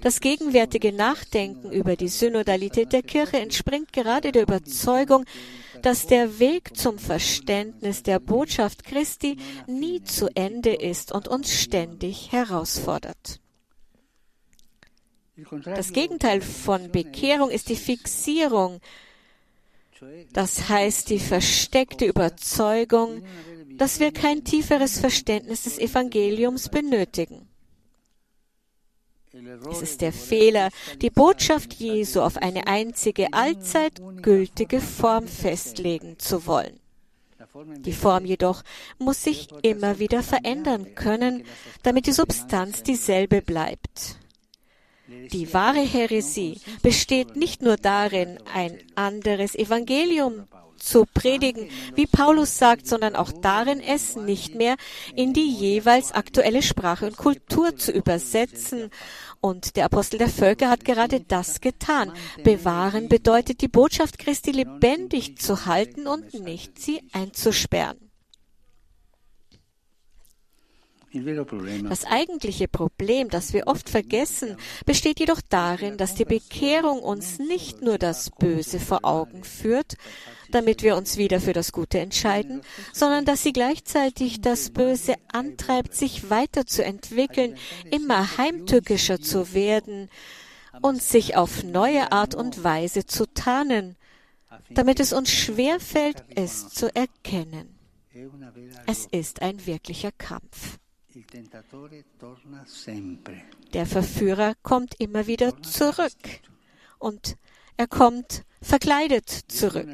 Das 0.02 0.20
gegenwärtige 0.22 0.92
Nachdenken 0.94 1.72
über 1.72 1.96
die 1.96 2.08
Synodalität 2.08 2.94
der 2.94 3.02
Kirche 3.02 3.40
entspringt 3.40 3.92
gerade 3.92 4.32
der 4.32 4.44
Überzeugung, 4.44 5.26
dass 5.82 6.06
der 6.06 6.40
Weg 6.40 6.76
zum 6.78 7.00
Verständnis 7.00 8.04
der 8.04 8.20
Botschaft 8.20 8.84
Christi 8.84 9.38
nie 9.68 10.04
zu 10.04 10.28
Ende 10.36 10.74
ist 10.74 11.12
und 11.12 11.28
uns 11.28 11.52
ständig 11.52 12.32
herausfordert. 12.32 13.40
Das 15.64 15.94
Gegenteil 15.94 16.42
von 16.42 16.92
Bekehrung 16.92 17.50
ist 17.50 17.70
die 17.70 17.78
Fixierung, 17.78 18.82
das 20.34 20.70
heißt 20.70 21.10
die 21.10 21.20
versteckte 21.20 22.06
Überzeugung, 22.06 23.24
dass 23.80 24.00
wir 24.00 24.12
kein 24.12 24.44
tieferes 24.44 25.00
Verständnis 25.00 25.64
des 25.64 25.80
Evangeliums 25.80 26.70
benötigen. 26.70 27.48
Es 29.70 29.82
ist 29.82 30.02
der 30.02 30.12
Fehler, 30.12 30.70
die 31.02 31.10
Botschaft 31.10 31.74
Jesu 31.76 32.22
auf 32.22 32.38
eine 32.38 32.68
einzige 32.68 33.32
allzeit 33.34 34.02
gültige 34.22 34.82
Form 34.82 35.28
festlegen 35.28 36.20
zu 36.20 36.46
wollen. 36.46 36.80
Die 37.86 37.94
Form 37.94 38.26
jedoch 38.26 38.64
muss 38.98 39.24
sich 39.24 39.48
immer 39.62 40.00
wieder 40.00 40.24
verändern 40.24 40.94
können, 40.96 41.46
damit 41.84 42.06
die 42.06 42.12
Substanz 42.12 42.84
dieselbe 42.84 43.42
bleibt. 43.42 44.18
Die 45.08 45.54
wahre 45.54 45.82
Häresie 45.82 46.60
besteht 46.82 47.36
nicht 47.36 47.62
nur 47.62 47.78
darin, 47.78 48.40
ein 48.54 48.78
anderes 48.96 49.56
Evangelium 49.56 50.48
zu 50.80 51.06
predigen, 51.14 51.70
wie 51.96 52.08
Paulus 52.08 52.58
sagt, 52.58 52.88
sondern 52.88 53.16
auch 53.16 53.32
darin, 53.32 53.80
es 53.80 54.16
nicht 54.16 54.56
mehr 54.56 54.76
in 55.16 55.34
die 55.34 55.50
jeweils 55.50 56.12
aktuelle 56.12 56.62
Sprache 56.62 57.06
und 57.06 57.18
Kultur 57.18 57.76
zu 57.76 57.92
übersetzen. 57.92 58.90
Und 59.42 59.76
der 59.76 59.86
Apostel 59.86 60.18
der 60.18 60.30
Völker 60.30 60.70
hat 60.70 60.84
gerade 60.84 61.22
das 61.22 61.62
getan. 61.62 62.12
Bewahren 62.44 63.08
bedeutet, 63.08 63.62
die 63.62 63.68
Botschaft 63.68 64.20
Christi 64.20 64.52
lebendig 64.52 65.38
zu 65.38 65.66
halten 65.66 66.08
und 66.08 66.34
nicht 66.34 66.80
sie 66.80 67.02
einzusperren. 67.14 68.09
Das 71.90 72.06
eigentliche 72.06 72.68
Problem, 72.68 73.30
das 73.30 73.54
wir 73.54 73.68
oft 73.68 73.90
vergessen, 73.90 74.58
besteht 74.86 75.20
jedoch 75.20 75.42
darin, 75.48 75.98
dass 75.98 76.14
die 76.16 76.26
Bekehrung 76.26 77.00
uns 77.00 77.40
nicht 77.40 77.82
nur 77.82 77.98
das 77.98 78.30
Böse 78.30 78.80
vor 78.80 79.00
Augen 79.04 79.44
führt, 79.44 79.96
damit 80.52 80.84
wir 80.84 80.96
uns 80.96 81.18
wieder 81.18 81.40
für 81.40 81.54
das 81.54 81.72
Gute 81.72 82.00
entscheiden, 82.00 82.62
sondern 82.94 83.26
dass 83.26 83.44
sie 83.44 83.54
gleichzeitig 83.54 84.42
das 84.42 84.70
Böse 84.72 85.16
antreibt, 85.32 85.94
sich 85.94 86.30
weiterzuentwickeln, 86.30 87.56
immer 87.92 88.38
heimtückischer 88.38 89.20
zu 89.20 89.54
werden 89.54 90.10
und 90.82 91.02
sich 91.02 91.36
auf 91.36 91.64
neue 91.64 92.12
Art 92.12 92.36
und 92.36 92.64
Weise 92.64 93.06
zu 93.06 93.26
tarnen, 93.34 93.96
damit 94.70 95.00
es 95.00 95.14
uns 95.14 95.32
schwerfällt, 95.32 96.24
es 96.36 96.70
zu 96.70 96.94
erkennen. 96.96 97.80
Es 98.86 99.06
ist 99.06 99.42
ein 99.42 99.66
wirklicher 99.66 100.12
Kampf. 100.12 100.78
Der 103.74 103.86
Verführer 103.86 104.54
kommt 104.64 104.96
immer 105.00 105.28
wieder 105.28 105.62
zurück. 105.62 106.42
und 107.00 107.38
er 107.78 107.88
kommt 107.88 108.44
verkleidet 108.62 109.30
zurück. 109.48 109.90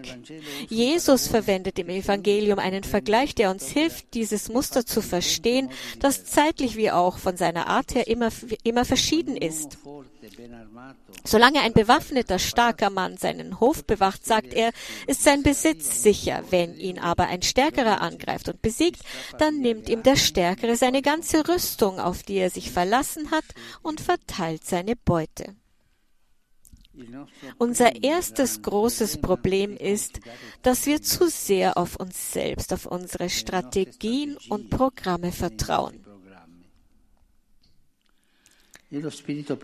Jesus 0.70 1.28
verwendet 1.28 1.78
im 1.80 1.90
Evangelium 1.90 2.60
einen 2.60 2.84
Vergleich, 2.84 3.36
der 3.36 3.52
uns 3.52 3.68
hilft, 3.68 4.14
dieses 4.14 4.50
Muster 4.50 4.86
zu 4.86 5.02
verstehen, 5.02 5.70
das 6.00 6.26
zeitlich 6.26 6.76
wie 6.76 6.92
auch 6.92 7.18
von 7.18 7.38
seiner 7.38 7.68
Art 7.68 7.94
her 7.96 8.08
immer, 8.08 8.30
immer 8.64 8.86
verschieden 8.86 9.38
ist. 9.38 9.78
Solange 11.24 11.62
ein 11.62 11.74
bewaffneter, 11.74 12.40
starker 12.40 12.90
Mann 12.90 13.18
seinen 13.18 13.60
Hof 13.60 13.84
bewacht, 13.84 14.26
sagt 14.26 14.54
er, 14.54 14.72
ist 15.08 15.24
sein 15.24 15.44
Besitz 15.44 16.04
sicher. 16.04 16.44
Wenn 16.50 16.78
ihn 16.78 17.00
aber 17.00 17.28
ein 17.28 17.42
Stärkerer 17.42 18.02
angreift 18.02 18.50
und 18.50 18.62
besiegt, 18.62 19.02
dann 19.38 19.60
nimmt 19.60 19.90
ihm 19.90 20.04
der 20.04 20.16
Stärkere 20.16 20.76
seine 20.76 21.02
ganze 21.02 21.48
Rüstung, 21.48 22.00
auf 22.00 22.24
die 22.24 22.36
er 22.36 22.50
sich 22.50 22.72
verlassen 22.72 23.32
hat, 23.32 23.46
und 23.82 24.02
verteilt 24.02 24.66
seine 24.66 24.96
Beute. 24.96 25.56
Unser 27.58 28.04
erstes 28.04 28.62
großes 28.62 29.22
Problem 29.22 29.76
ist, 29.78 30.20
dass 30.62 30.86
wir 30.86 31.02
zu 31.02 31.30
sehr 31.30 31.78
auf 31.78 31.96
uns 31.98 32.34
selbst, 32.34 32.74
auf 32.74 32.86
unsere 32.86 33.30
Strategien 33.30 34.38
und 34.50 34.70
Programme 34.70 35.32
vertrauen. 35.32 36.06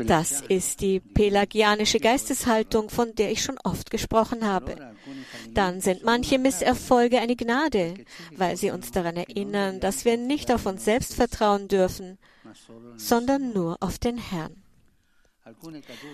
Das 0.08 0.42
ist 0.42 0.82
die 0.82 1.00
pelagianische 1.00 2.00
Geisteshaltung, 2.00 2.90
von 2.90 3.14
der 3.16 3.32
ich 3.32 3.44
schon 3.44 3.58
oft 3.64 3.90
gesprochen 3.92 4.46
habe. 4.46 4.94
Dann 5.54 5.80
sind 5.80 6.04
manche 6.04 6.40
Misserfolge 6.40 7.20
eine 7.20 7.36
Gnade, 7.36 7.94
weil 8.36 8.58
sie 8.58 8.72
uns 8.72 8.92
daran 8.92 9.16
erinnern, 9.16 9.80
dass 9.80 10.06
wir 10.06 10.18
nicht 10.18 10.52
auf 10.52 10.66
uns 10.66 10.84
selbst 10.84 11.14
vertrauen 11.14 11.68
dürfen, 11.68 12.18
sondern 12.98 13.54
nur 13.54 13.78
auf 13.80 14.00
den 14.00 14.18
Herrn. 14.18 14.56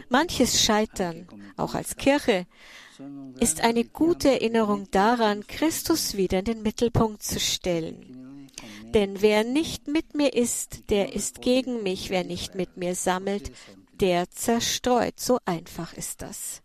Manches 0.10 0.62
Scheitern, 0.62 1.27
auch 1.56 1.75
als 1.75 1.96
Kirche, 1.96 2.46
ist 3.39 3.62
eine 3.62 3.86
gute 3.86 4.29
Erinnerung 4.29 4.89
daran, 4.91 5.46
Christus 5.46 6.17
wieder 6.17 6.39
in 6.39 6.46
den 6.46 6.62
Mittelpunkt 6.63 7.24
zu 7.24 7.39
stellen. 7.39 8.50
Denn 8.94 9.22
wer 9.22 9.44
nicht 9.44 9.88
mit 9.88 10.15
mir 10.15 10.34
ist, 10.34 10.89
der 10.89 11.13
ist 11.13 11.41
gegen 11.41 11.84
mich. 11.84 12.10
Wer 12.10 12.24
nicht 12.24 12.56
mit 12.56 12.77
mir 12.77 12.96
sammelt, 12.96 13.51
der 13.94 14.29
zerstreut. 14.29 15.20
So 15.20 15.39
einfach 15.46 15.94
ist 15.94 16.22
das. 16.22 16.62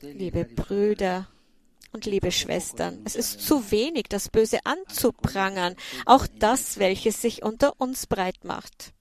Liebe 0.00 0.44
Brüder 0.44 1.28
und 1.92 2.06
liebe 2.06 2.32
Schwestern, 2.32 3.02
es 3.04 3.16
ist 3.16 3.40
zu 3.40 3.70
wenig, 3.70 4.04
das 4.08 4.28
Böse 4.28 4.60
anzuprangern, 4.64 5.74
auch 6.06 6.26
das, 6.38 6.78
welches 6.78 7.20
sich 7.20 7.42
unter 7.42 7.78
uns 7.78 8.06
breit 8.06 8.44
macht. 8.44 8.94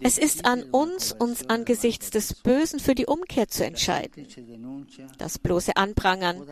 Es 0.00 0.18
ist 0.18 0.44
an 0.46 0.62
uns, 0.62 1.12
uns 1.12 1.48
angesichts 1.48 2.10
des 2.10 2.34
Bösen 2.34 2.80
für 2.80 2.94
die 2.94 3.06
Umkehr 3.06 3.48
zu 3.48 3.64
entscheiden. 3.64 4.26
Das 5.18 5.38
bloße 5.38 5.76
Anprangern 5.76 6.46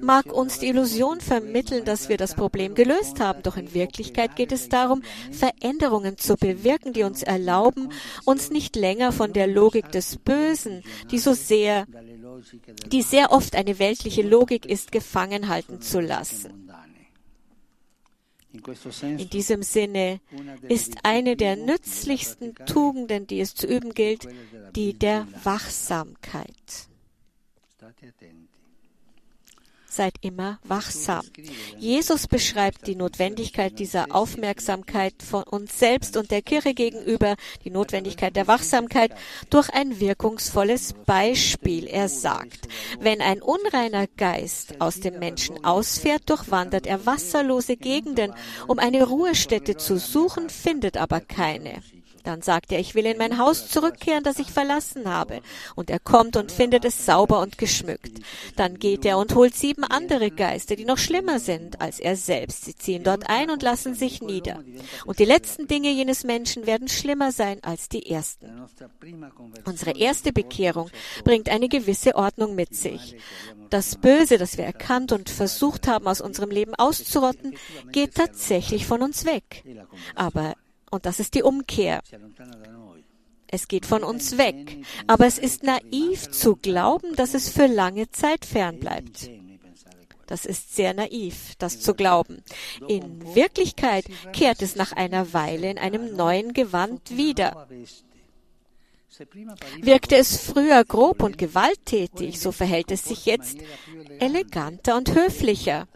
mag 0.00 0.32
uns 0.32 0.58
die 0.58 0.68
Illusion 0.68 1.20
vermitteln, 1.20 1.84
dass 1.84 2.08
wir 2.08 2.16
das 2.16 2.34
Problem 2.34 2.74
gelöst 2.74 3.20
haben, 3.20 3.42
doch 3.42 3.56
in 3.56 3.74
Wirklichkeit 3.74 4.36
geht 4.36 4.52
es 4.52 4.68
darum, 4.68 5.02
Veränderungen 5.32 6.16
zu 6.16 6.36
bewirken, 6.36 6.92
die 6.92 7.02
uns 7.02 7.22
erlauben, 7.22 7.90
uns 8.24 8.50
nicht 8.50 8.74
länger 8.76 9.12
von 9.12 9.32
der 9.32 9.46
Logik 9.46 9.90
des 9.92 10.16
Bösen, 10.16 10.82
die 11.10 11.18
so 11.18 11.34
sehr, 11.34 11.86
die 12.90 13.02
sehr 13.02 13.32
oft 13.32 13.54
eine 13.54 13.78
weltliche 13.78 14.22
Logik 14.22 14.64
ist, 14.66 14.92
gefangen 14.92 15.48
halten 15.48 15.80
zu 15.80 16.00
lassen. 16.00 16.63
In 19.02 19.30
diesem 19.30 19.62
Sinne 19.62 20.20
ist 20.68 20.98
eine 21.02 21.36
der 21.36 21.56
nützlichsten 21.56 22.54
Tugenden, 22.66 23.26
die 23.26 23.40
es 23.40 23.54
zu 23.54 23.66
üben 23.66 23.94
gilt, 23.94 24.28
die 24.76 24.94
der 24.94 25.26
Wachsamkeit. 25.42 26.88
Seid 29.96 30.14
immer 30.22 30.58
wachsam. 30.64 31.24
Jesus 31.78 32.26
beschreibt 32.26 32.88
die 32.88 32.96
Notwendigkeit 32.96 33.78
dieser 33.78 34.06
Aufmerksamkeit 34.12 35.14
von 35.22 35.44
uns 35.44 35.78
selbst 35.78 36.16
und 36.16 36.32
der 36.32 36.42
Kirche 36.42 36.74
gegenüber, 36.74 37.36
die 37.64 37.70
Notwendigkeit 37.70 38.34
der 38.34 38.48
Wachsamkeit 38.48 39.12
durch 39.50 39.70
ein 39.70 40.00
wirkungsvolles 40.00 40.94
Beispiel. 41.06 41.86
Er 41.86 42.08
sagt, 42.08 42.66
wenn 42.98 43.20
ein 43.20 43.40
unreiner 43.40 44.08
Geist 44.16 44.80
aus 44.80 44.98
dem 44.98 45.20
Menschen 45.20 45.64
ausfährt, 45.64 46.28
durchwandert 46.28 46.88
er 46.88 47.06
wasserlose 47.06 47.76
Gegenden, 47.76 48.34
um 48.66 48.80
eine 48.80 49.04
Ruhestätte 49.04 49.76
zu 49.76 50.00
suchen, 50.00 50.50
findet 50.50 50.96
aber 50.96 51.20
keine. 51.20 51.84
Dann 52.24 52.40
sagt 52.40 52.72
er, 52.72 52.80
ich 52.80 52.94
will 52.94 53.04
in 53.06 53.18
mein 53.18 53.38
Haus 53.38 53.68
zurückkehren, 53.68 54.24
das 54.24 54.38
ich 54.38 54.50
verlassen 54.50 55.08
habe. 55.08 55.42
Und 55.74 55.90
er 55.90 56.00
kommt 56.00 56.36
und 56.36 56.50
findet 56.50 56.84
es 56.86 57.04
sauber 57.04 57.40
und 57.40 57.58
geschmückt. 57.58 58.20
Dann 58.56 58.78
geht 58.78 59.04
er 59.04 59.18
und 59.18 59.34
holt 59.34 59.54
sieben 59.54 59.84
andere 59.84 60.30
Geister, 60.30 60.74
die 60.74 60.86
noch 60.86 60.98
schlimmer 60.98 61.38
sind 61.38 61.80
als 61.82 62.00
er 62.00 62.16
selbst. 62.16 62.64
Sie 62.64 62.74
ziehen 62.74 63.04
dort 63.04 63.28
ein 63.28 63.50
und 63.50 63.62
lassen 63.62 63.94
sich 63.94 64.22
nieder. 64.22 64.64
Und 65.04 65.18
die 65.18 65.26
letzten 65.26 65.66
Dinge 65.66 65.90
jenes 65.90 66.24
Menschen 66.24 66.66
werden 66.66 66.88
schlimmer 66.88 67.30
sein 67.30 67.62
als 67.62 67.90
die 67.90 68.10
ersten. 68.10 68.50
Unsere 69.66 69.96
erste 69.96 70.32
Bekehrung 70.32 70.90
bringt 71.24 71.50
eine 71.50 71.68
gewisse 71.68 72.16
Ordnung 72.16 72.54
mit 72.54 72.74
sich. 72.74 73.16
Das 73.68 73.96
Böse, 73.96 74.38
das 74.38 74.56
wir 74.56 74.64
erkannt 74.64 75.12
und 75.12 75.28
versucht 75.28 75.88
haben, 75.88 76.06
aus 76.06 76.22
unserem 76.22 76.50
Leben 76.50 76.74
auszurotten, 76.74 77.54
geht 77.92 78.14
tatsächlich 78.14 78.86
von 78.86 79.02
uns 79.02 79.26
weg. 79.26 79.64
Aber 80.14 80.54
und 80.94 81.06
das 81.06 81.20
ist 81.20 81.34
die 81.34 81.42
Umkehr. 81.42 82.00
Es 83.46 83.68
geht 83.68 83.86
von 83.86 84.02
uns 84.02 84.38
weg. 84.38 84.78
Aber 85.06 85.26
es 85.26 85.38
ist 85.38 85.62
naiv 85.62 86.30
zu 86.30 86.56
glauben, 86.56 87.14
dass 87.14 87.34
es 87.34 87.48
für 87.48 87.66
lange 87.66 88.10
Zeit 88.10 88.44
fern 88.44 88.80
bleibt. 88.80 89.30
Das 90.26 90.46
ist 90.46 90.74
sehr 90.74 90.94
naiv, 90.94 91.54
das 91.58 91.80
zu 91.80 91.94
glauben. 91.94 92.42
In 92.88 93.34
Wirklichkeit 93.34 94.06
kehrt 94.32 94.62
es 94.62 94.74
nach 94.74 94.92
einer 94.92 95.32
Weile 95.34 95.70
in 95.70 95.78
einem 95.78 96.16
neuen 96.16 96.54
Gewand 96.54 97.16
wieder. 97.16 97.68
Wirkte 99.80 100.16
es 100.16 100.36
früher 100.40 100.84
grob 100.84 101.22
und 101.22 101.38
gewalttätig, 101.38 102.40
so 102.40 102.50
verhält 102.50 102.90
es 102.90 103.04
sich 103.04 103.26
jetzt 103.26 103.58
eleganter 104.18 104.96
und 104.96 105.14
höflicher 105.14 105.86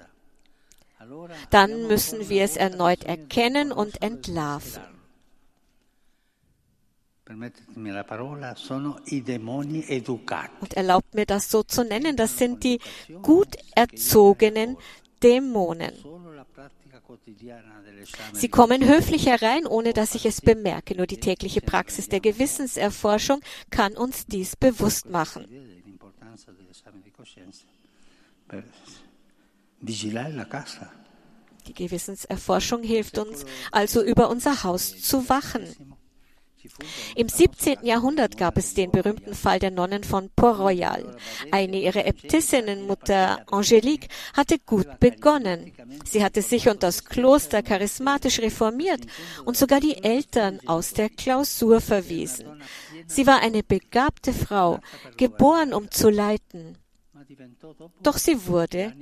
dann 1.51 1.87
müssen 1.87 2.29
wir 2.29 2.45
es 2.45 2.57
erneut 2.57 3.05
erkennen 3.05 3.73
und 3.73 4.03
entlarven. 4.03 4.83
Und 10.61 10.75
erlaubt 10.75 11.15
mir 11.15 11.27
das 11.27 11.51
so 11.51 11.63
zu 11.63 11.85
nennen, 11.85 12.17
das 12.17 12.39
sind 12.39 12.65
die 12.65 12.81
gut 13.23 13.57
erzogenen 13.75 14.77
Dämonen. 15.23 15.93
Sie 18.33 18.49
kommen 18.49 18.87
höflich 18.87 19.27
herein, 19.27 19.67
ohne 19.67 19.93
dass 19.93 20.15
ich 20.15 20.27
es 20.27 20.41
bemerke. 20.41 20.95
Nur 20.95 21.07
die 21.07 21.21
tägliche 21.21 21.61
Praxis 21.61 22.09
der 22.09 22.21
Gewissenserforschung 22.21 23.41
kann 23.71 23.97
uns 23.97 24.27
dies 24.27 24.57
bewusst 24.57 25.09
machen. 25.09 25.47
Die 31.67 31.75
Gewissenserforschung 31.75 32.83
hilft 32.83 33.19
uns 33.19 33.45
also 33.71 34.03
über 34.03 34.31
unser 34.31 34.65
Haus 34.65 35.01
zu 35.01 35.29
wachen. 35.29 35.97
Im 37.15 37.29
17. 37.29 37.85
Jahrhundert 37.85 38.37
gab 38.37 38.57
es 38.57 38.75
den 38.75 38.91
berühmten 38.91 39.35
Fall 39.35 39.59
der 39.59 39.71
Nonnen 39.71 40.05
von 40.05 40.31
Port-Royal. 40.35 41.17
Eine 41.51 41.81
ihrer 41.81 42.05
Äbtissinnen, 42.07 42.87
Mutter 42.87 43.45
Angelique, 43.51 44.09
hatte 44.35 44.59
gut 44.59 44.99
begonnen. 45.01 45.73
Sie 46.05 46.25
hatte 46.25 46.43
sich 46.43 46.69
und 46.69 46.83
das 46.83 47.05
Kloster 47.05 47.63
charismatisch 47.63 48.41
reformiert 48.41 49.01
und 49.45 49.57
sogar 49.57 49.81
die 49.81 50.03
Eltern 50.03 50.61
aus 50.67 50.93
der 50.93 51.09
Klausur 51.11 51.81
verwiesen. 51.81 52.61
Sie 53.07 53.27
war 53.27 53.41
eine 53.41 53.63
begabte 53.63 54.33
Frau, 54.33 54.81
geboren 55.17 55.73
um 55.73 55.91
zu 55.91 56.11
leiten. 56.11 56.77
Doch 58.03 58.17
sie 58.17 58.47
wurde 58.47 58.95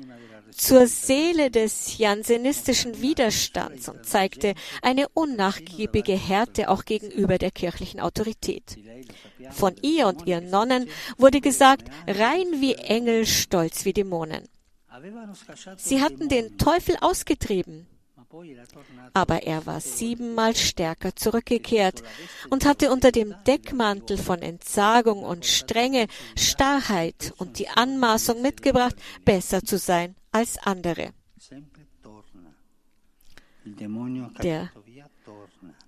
zur 0.52 0.86
Seele 0.86 1.50
des 1.50 1.98
jansenistischen 1.98 3.00
Widerstands 3.00 3.88
und 3.88 4.06
zeigte 4.06 4.54
eine 4.82 5.08
unnachgiebige 5.10 6.14
Härte 6.14 6.70
auch 6.70 6.84
gegenüber 6.84 7.38
der 7.38 7.50
kirchlichen 7.50 8.00
Autorität. 8.00 8.78
Von 9.50 9.74
ihr 9.82 10.06
und 10.06 10.26
ihren 10.26 10.50
Nonnen 10.50 10.88
wurde 11.18 11.40
gesagt, 11.40 11.88
rein 12.06 12.60
wie 12.60 12.74
Engel, 12.74 13.26
stolz 13.26 13.84
wie 13.84 13.92
Dämonen. 13.92 14.44
Sie 15.76 16.00
hatten 16.00 16.28
den 16.28 16.56
Teufel 16.58 16.96
ausgetrieben, 17.00 17.86
aber 19.12 19.42
er 19.42 19.66
war 19.66 19.80
siebenmal 19.80 20.56
stärker 20.56 21.14
zurückgekehrt 21.14 22.02
und 22.50 22.64
hatte 22.64 22.90
unter 22.90 23.12
dem 23.12 23.34
Deckmantel 23.46 24.16
von 24.16 24.40
Entsagung 24.40 25.22
und 25.22 25.44
Strenge 25.44 26.06
Starrheit 26.36 27.34
und 27.36 27.58
die 27.58 27.68
Anmaßung 27.68 28.42
mitgebracht, 28.42 28.96
besser 29.24 29.62
zu 29.62 29.78
sein 29.78 30.16
als 30.36 30.58
andere. 30.58 31.12
Der 34.42 34.70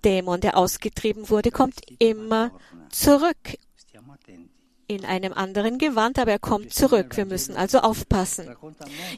Dämon, 0.03 0.41
der 0.41 0.57
ausgetrieben 0.57 1.29
wurde, 1.29 1.51
kommt 1.51 1.81
immer 1.99 2.51
zurück 2.89 3.57
in 4.89 5.05
einem 5.05 5.33
anderen 5.33 5.77
Gewand, 5.77 6.17
aber 6.17 6.31
er 6.31 6.39
kommt 6.39 6.73
zurück. 6.73 7.15
Wir 7.15 7.25
müssen 7.25 7.55
also 7.55 7.79
aufpassen. 7.79 8.55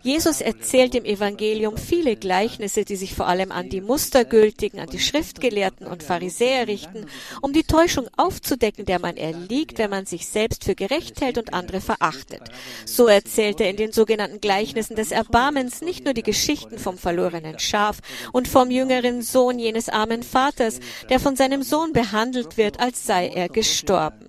Jesus 0.04 0.42
erzählt 0.42 0.96
im 0.96 1.06
Evangelium 1.06 1.78
viele 1.78 2.18
Gleichnisse, 2.18 2.84
die 2.84 2.98
sich 2.98 3.16
vor 3.16 3.28
allem 3.28 3.54
an 3.54 3.70
die 3.70 3.80
Mustergültigen, 3.80 4.82
an 4.82 4.90
die 4.90 5.00
Schriftgelehrten 5.00 5.88
und 5.88 6.04
Pharisäer 6.04 6.68
richten, 6.68 7.06
um 7.42 7.54
die 7.54 7.64
Täuschung 7.64 8.10
aufzudecken, 8.18 8.86
der 8.86 9.00
man 9.00 9.16
erliegt, 9.16 9.78
wenn 9.78 9.90
man 9.90 10.06
sich 10.06 10.28
selbst 10.28 10.66
für 10.66 10.76
gerecht 10.76 11.22
hält 11.22 11.38
und 11.38 11.54
andere 11.54 11.80
verachtet. 11.80 12.42
So 12.86 13.08
erzählt 13.08 13.62
er 13.62 13.70
in 13.70 13.78
den 13.78 13.94
sogenannten 13.94 14.42
Gleichnissen 14.42 14.98
des 14.98 15.14
Erbarmens 15.14 15.82
nicht 15.82 16.04
nur 16.04 16.14
die 16.14 16.22
Geschichten 16.22 16.80
vom 16.80 16.98
verlorenen 16.98 17.60
Schaf 17.60 18.00
und 18.34 18.50
vom 18.50 18.72
jüngeren 18.72 19.22
Sohn 19.22 19.58
jenes 19.58 19.88
armen 19.88 20.24
Vaters, 20.24 20.82
der 21.10 21.22
von 21.22 21.38
seinem 21.38 21.64
Sohn 21.64 21.94
behandelt 21.94 22.58
wird, 22.58 22.82
als 22.82 23.06
sei 23.06 23.30
er 23.30 23.48
gestorben. 23.48 24.28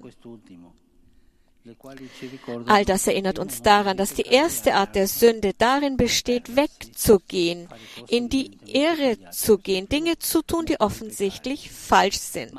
All 2.66 2.84
das 2.84 3.06
erinnert 3.06 3.38
uns 3.38 3.62
daran, 3.62 3.96
dass 3.96 4.14
die 4.14 4.22
erste 4.22 4.74
Art 4.74 4.96
der 4.96 5.06
Sünde 5.06 5.52
darin 5.56 5.96
besteht, 5.96 6.56
wegzugehen, 6.56 7.68
in 8.08 8.28
die 8.28 8.50
Irre 8.66 9.16
zu 9.30 9.58
gehen, 9.58 9.88
Dinge 9.88 10.18
zu 10.18 10.42
tun, 10.42 10.66
die 10.66 10.80
offensichtlich 10.80 11.70
falsch 11.70 12.18
sind. 12.18 12.58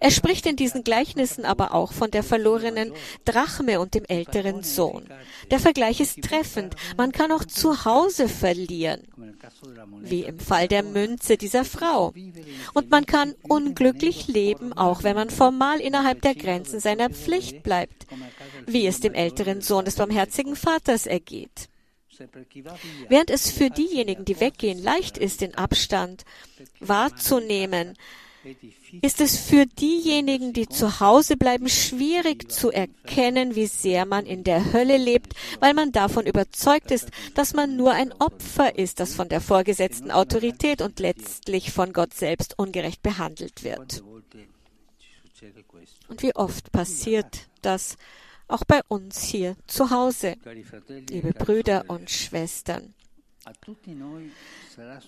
Er 0.00 0.10
spricht 0.10 0.46
in 0.46 0.56
diesen 0.56 0.84
Gleichnissen 0.84 1.44
aber 1.44 1.74
auch 1.74 1.92
von 1.92 2.10
der 2.10 2.22
verlorenen 2.22 2.92
Drachme 3.26 3.78
und 3.78 3.94
dem 3.94 4.04
älteren 4.06 4.62
Sohn. 4.62 5.06
Der 5.50 5.60
Vergleich 5.60 6.00
ist 6.00 6.22
treffend. 6.22 6.76
Man 6.96 7.12
kann 7.12 7.30
auch 7.30 7.44
zu 7.44 7.84
Hause 7.84 8.28
verlieren, 8.28 9.02
wie 10.00 10.22
im 10.22 10.38
Fall 10.38 10.66
der 10.66 10.82
Münze 10.82 11.36
dieser 11.36 11.66
Frau. 11.66 12.14
Und 12.72 12.90
man 12.90 13.04
kann 13.04 13.34
unglücklich 13.42 14.28
leben, 14.28 14.72
auch 14.72 15.02
wenn 15.02 15.14
man 15.14 15.28
formal 15.28 15.80
innerhalb 15.80 16.22
der 16.22 16.34
Grenzen 16.34 16.80
seiner 16.80 17.10
Pflicht 17.10 17.65
bleibt, 17.66 18.06
wie 18.66 18.86
es 18.86 19.00
dem 19.00 19.12
älteren 19.12 19.60
Sohn 19.60 19.84
des 19.84 19.96
barmherzigen 19.96 20.56
Vaters 20.56 21.06
ergeht. 21.06 21.68
Während 23.08 23.30
es 23.30 23.50
für 23.50 23.68
diejenigen, 23.68 24.24
die 24.24 24.40
weggehen, 24.40 24.82
leicht 24.82 25.18
ist, 25.18 25.42
den 25.42 25.54
Abstand 25.56 26.24
wahrzunehmen, 26.80 27.94
ist 29.02 29.20
es 29.20 29.36
für 29.36 29.66
diejenigen, 29.66 30.52
die 30.52 30.68
zu 30.68 31.00
Hause 31.00 31.36
bleiben, 31.36 31.68
schwierig 31.68 32.50
zu 32.50 32.70
erkennen, 32.70 33.56
wie 33.56 33.66
sehr 33.66 34.06
man 34.06 34.24
in 34.24 34.44
der 34.44 34.72
Hölle 34.72 34.96
lebt, 34.96 35.34
weil 35.58 35.74
man 35.74 35.90
davon 35.90 36.26
überzeugt 36.26 36.92
ist, 36.92 37.08
dass 37.34 37.54
man 37.54 37.76
nur 37.76 37.92
ein 37.92 38.12
Opfer 38.12 38.78
ist, 38.78 39.00
das 39.00 39.14
von 39.14 39.28
der 39.28 39.40
vorgesetzten 39.40 40.12
Autorität 40.12 40.80
und 40.80 41.00
letztlich 41.00 41.72
von 41.72 41.92
Gott 41.92 42.14
selbst 42.14 42.56
ungerecht 42.58 43.02
behandelt 43.02 43.64
wird. 43.64 44.04
Und 46.08 46.22
wie 46.22 46.34
oft 46.34 46.72
passiert 46.72 47.48
das 47.62 47.96
auch 48.48 48.64
bei 48.64 48.80
uns 48.88 49.22
hier 49.22 49.56
zu 49.66 49.90
Hause, 49.90 50.36
liebe 51.10 51.32
Brüder 51.32 51.84
und 51.88 52.10
Schwestern. 52.10 52.94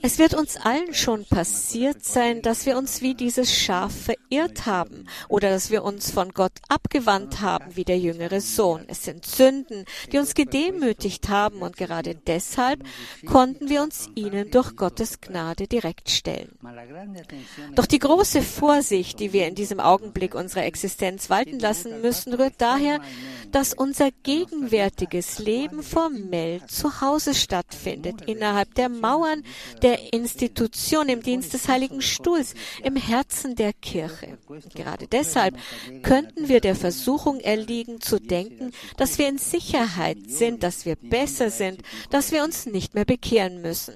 Es 0.01 0.19
wird 0.19 0.35
uns 0.35 0.57
allen 0.57 0.95
schon 0.95 1.25
passiert 1.27 2.05
sein, 2.05 2.41
dass 2.41 2.65
wir 2.65 2.79
uns 2.79 3.03
wie 3.03 3.15
dieses 3.15 3.55
Schaf 3.55 3.93
verirrt 3.93 4.67
haben 4.67 5.07
oder 5.29 5.51
dass 5.51 5.71
wir 5.71 5.85
uns 5.85 6.11
von 6.11 6.31
Gott 6.31 6.53
abgewandt 6.69 7.41
haben 7.41 7.77
wie 7.77 7.85
der 7.85 7.99
jüngere 7.99 8.41
Sohn. 8.41 8.85
Es 8.89 9.05
sind 9.05 9.27
Sünden, 9.27 9.85
die 10.11 10.19
uns 10.19 10.35
gedemütigt 10.35 11.29
haben 11.29 11.61
und 11.61 11.77
gerade 11.77 12.15
deshalb 12.15 12.83
konnten 13.27 13.69
wir 13.69 13.83
uns 13.83 14.09
ihnen 14.15 14.51
durch 14.51 14.75
Gottes 14.77 15.21
Gnade 15.21 15.67
direkt 15.67 16.09
stellen. 16.09 16.57
Doch 17.75 17.87
die 17.87 17.99
große 17.99 18.43
Vorsicht, 18.43 19.21
die 19.21 19.33
wir 19.33 19.47
in 19.47 19.55
diesem 19.55 19.81
Augenblick 19.81 20.35
unserer 20.35 20.65
Existenz 20.65 21.29
walten 21.29 21.59
lassen 21.59 22.01
müssen, 22.01 22.33
rührt 22.33 22.55
daher, 22.59 23.01
dass 23.53 23.75
unser 23.75 24.11
gegenwärtiges 24.23 25.39
Leben 25.39 25.83
formell 25.83 26.65
zu 26.67 27.01
Hause 27.01 27.35
stattfindet, 27.35 28.23
innerhalb 28.23 28.75
der 28.75 28.89
Mauern 28.89 29.43
der 29.83 30.13
Institution 30.13 31.09
im 31.09 31.23
Dienst 31.23 31.55
des 31.55 31.69
Heiligen 31.69 32.03
Stuhls, 32.03 32.55
im 32.83 32.97
Herzen 32.97 33.55
der 33.55 33.73
Kirche. 33.73 34.39
Gerade 34.75 35.07
deshalb 35.07 35.57
könnten 36.03 36.49
wir 36.49 36.61
der 36.61 36.75
Versuchung 36.75 37.41
erliegen, 37.41 38.01
zu 38.01 38.19
denken, 38.21 38.73
dass 38.97 39.19
wir 39.19 39.29
in 39.29 39.39
Sicherheit 39.39 40.19
sind, 40.29 40.63
dass 40.63 40.85
wir 40.85 40.97
besser 40.97 41.51
sind, 41.51 41.83
dass 42.11 42.33
wir 42.33 42.45
uns 42.45 42.67
nicht 42.67 42.95
mehr 42.95 43.05
bekehren 43.05 43.61
müssen. 43.61 43.95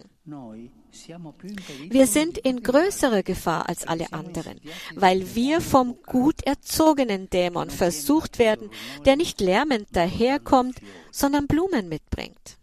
Wir 1.88 2.06
sind 2.06 2.38
in 2.38 2.62
größerer 2.62 3.22
Gefahr 3.22 3.68
als 3.68 3.86
alle 3.86 4.12
anderen, 4.12 4.60
weil 4.94 5.34
wir 5.34 5.60
vom 5.60 5.96
gut 6.02 6.42
erzogenen 6.44 7.30
Dämon 7.30 7.70
versucht 7.70 8.38
werden, 8.38 8.70
der 9.04 9.16
nicht 9.16 9.40
lärmend 9.40 9.88
daherkommt, 9.92 10.76
sondern 11.10 11.46
Blumen 11.46 11.88
mitbringt. 11.88 12.58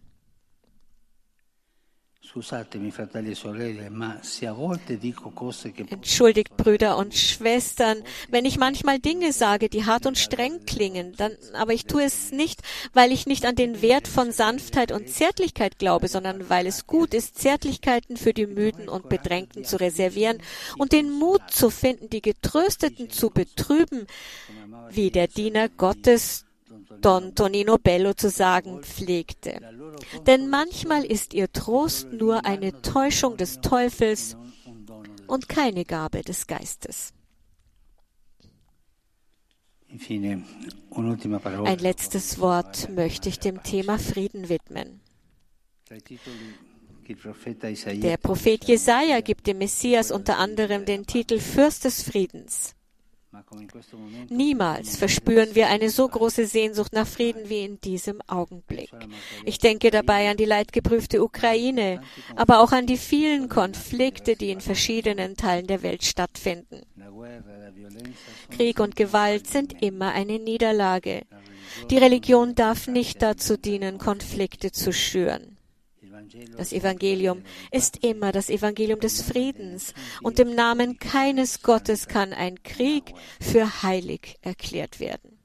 Entschuldigt, 5.91 6.55
Brüder 6.57 6.97
und 6.97 7.15
Schwestern, 7.15 8.03
wenn 8.29 8.45
ich 8.45 8.59
manchmal 8.59 8.99
Dinge 8.99 9.33
sage, 9.33 9.67
die 9.67 9.85
hart 9.85 10.05
und 10.05 10.15
streng 10.15 10.63
klingen, 10.67 11.15
dann, 11.17 11.31
aber 11.53 11.73
ich 11.73 11.85
tue 11.85 12.03
es 12.03 12.31
nicht, 12.31 12.61
weil 12.93 13.11
ich 13.11 13.25
nicht 13.25 13.45
an 13.45 13.55
den 13.55 13.81
Wert 13.81 14.07
von 14.07 14.31
Sanftheit 14.31 14.91
und 14.91 15.09
Zärtlichkeit 15.09 15.79
glaube, 15.79 16.07
sondern 16.07 16.51
weil 16.51 16.67
es 16.67 16.85
gut 16.85 17.15
ist, 17.15 17.39
Zärtlichkeiten 17.39 18.15
für 18.15 18.33
die 18.33 18.45
Müden 18.45 18.89
und 18.89 19.09
Bedrängten 19.09 19.65
zu 19.65 19.79
reservieren 19.79 20.37
und 20.77 20.91
den 20.91 21.09
Mut 21.09 21.41
zu 21.49 21.71
finden, 21.71 22.11
die 22.11 22.21
Getrösteten 22.21 23.09
zu 23.09 23.31
betrüben, 23.31 24.05
wie 24.91 25.09
der 25.09 25.27
Diener 25.27 25.67
Gottes 25.67 26.45
Don 27.01 27.35
Tonino 27.35 27.77
Bello 27.77 28.13
zu 28.13 28.29
sagen 28.29 28.81
pflegte. 28.81 29.59
Denn 30.27 30.49
manchmal 30.49 31.05
ist 31.05 31.33
ihr 31.33 31.51
Trost 31.51 32.12
nur 32.12 32.45
eine 32.45 32.81
Täuschung 32.81 33.38
des 33.38 33.62
Teufels 33.62 34.38
und 35.27 35.49
keine 35.49 35.85
Gabe 35.85 36.21
des 36.21 36.47
Geistes. 36.47 37.13
Ein 39.91 41.79
letztes 41.79 42.39
Wort 42.39 42.89
möchte 42.89 43.29
ich 43.29 43.39
dem 43.39 43.63
Thema 43.63 43.97
Frieden 43.97 44.49
widmen. 44.49 45.01
Der 47.07 48.17
Prophet 48.17 48.65
Jesaja 48.65 49.21
gibt 49.21 49.47
dem 49.47 49.57
Messias 49.57 50.12
unter 50.12 50.38
anderem 50.38 50.85
den 50.85 51.07
Titel 51.07 51.39
Fürst 51.39 51.85
des 51.85 52.03
Friedens. 52.03 52.75
Niemals 54.29 54.97
verspüren 54.97 55.53
wir 55.53 55.67
eine 55.67 55.89
so 55.89 56.07
große 56.07 56.47
Sehnsucht 56.47 56.93
nach 56.93 57.07
Frieden 57.07 57.47
wie 57.47 57.63
in 57.63 57.79
diesem 57.79 58.21
Augenblick. 58.27 58.91
Ich 59.45 59.59
denke 59.59 59.91
dabei 59.91 60.29
an 60.29 60.37
die 60.37 60.45
leidgeprüfte 60.45 61.23
Ukraine, 61.23 62.01
aber 62.35 62.59
auch 62.59 62.71
an 62.71 62.87
die 62.87 62.97
vielen 62.97 63.47
Konflikte, 63.47 64.35
die 64.35 64.49
in 64.49 64.61
verschiedenen 64.61 65.35
Teilen 65.35 65.67
der 65.67 65.83
Welt 65.83 66.03
stattfinden. 66.03 66.81
Krieg 68.49 68.79
und 68.79 68.95
Gewalt 68.95 69.45
sind 69.47 69.81
immer 69.81 70.11
eine 70.11 70.39
Niederlage. 70.39 71.21
Die 71.91 71.97
Religion 71.97 72.55
darf 72.55 72.87
nicht 72.87 73.21
dazu 73.21 73.57
dienen, 73.57 73.99
Konflikte 73.99 74.71
zu 74.71 74.91
schüren. 74.91 75.58
Das 76.57 76.73
Evangelium 76.73 77.43
ist 77.71 78.03
immer 78.03 78.31
das 78.31 78.49
Evangelium 78.49 78.99
des 78.99 79.21
Friedens 79.21 79.93
und 80.21 80.39
im 80.39 80.53
Namen 80.55 80.99
keines 80.99 81.61
Gottes 81.61 82.07
kann 82.07 82.33
ein 82.33 82.63
Krieg 82.63 83.13
für 83.39 83.83
heilig 83.83 84.37
erklärt 84.41 84.99
werden. 84.99 85.39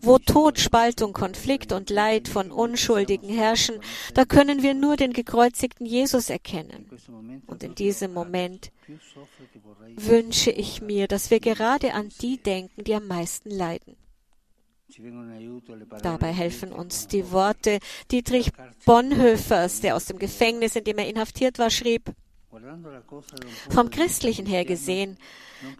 Wo 0.00 0.18
Tod, 0.18 0.58
Spaltung, 0.58 1.12
Konflikt 1.12 1.72
und 1.72 1.90
Leid 1.90 2.28
von 2.28 2.50
Unschuldigen 2.50 3.28
herrschen, 3.28 3.80
da 4.14 4.24
können 4.24 4.62
wir 4.62 4.74
nur 4.74 4.96
den 4.96 5.12
gekreuzigten 5.12 5.86
Jesus 5.86 6.30
erkennen. 6.30 6.88
Und 7.46 7.62
in 7.62 7.74
diesem 7.74 8.12
Moment 8.12 8.72
wünsche 9.96 10.50
ich 10.50 10.82
mir, 10.82 11.08
dass 11.08 11.30
wir 11.30 11.40
gerade 11.40 11.94
an 11.94 12.10
die 12.20 12.38
denken, 12.38 12.84
die 12.84 12.94
am 12.94 13.06
meisten 13.06 13.50
leiden. 13.50 13.96
Dabei 16.02 16.32
helfen 16.32 16.72
uns 16.72 17.06
die 17.06 17.30
Worte 17.30 17.78
Dietrich 18.10 18.50
Bonhoeffers, 18.84 19.80
der 19.80 19.96
aus 19.96 20.06
dem 20.06 20.18
Gefängnis, 20.18 20.76
in 20.76 20.84
dem 20.84 20.98
er 20.98 21.08
inhaftiert 21.08 21.58
war, 21.58 21.70
schrieb, 21.70 22.12
vom 23.70 23.90
Christlichen 23.90 24.46
her 24.46 24.64
gesehen 24.64 25.18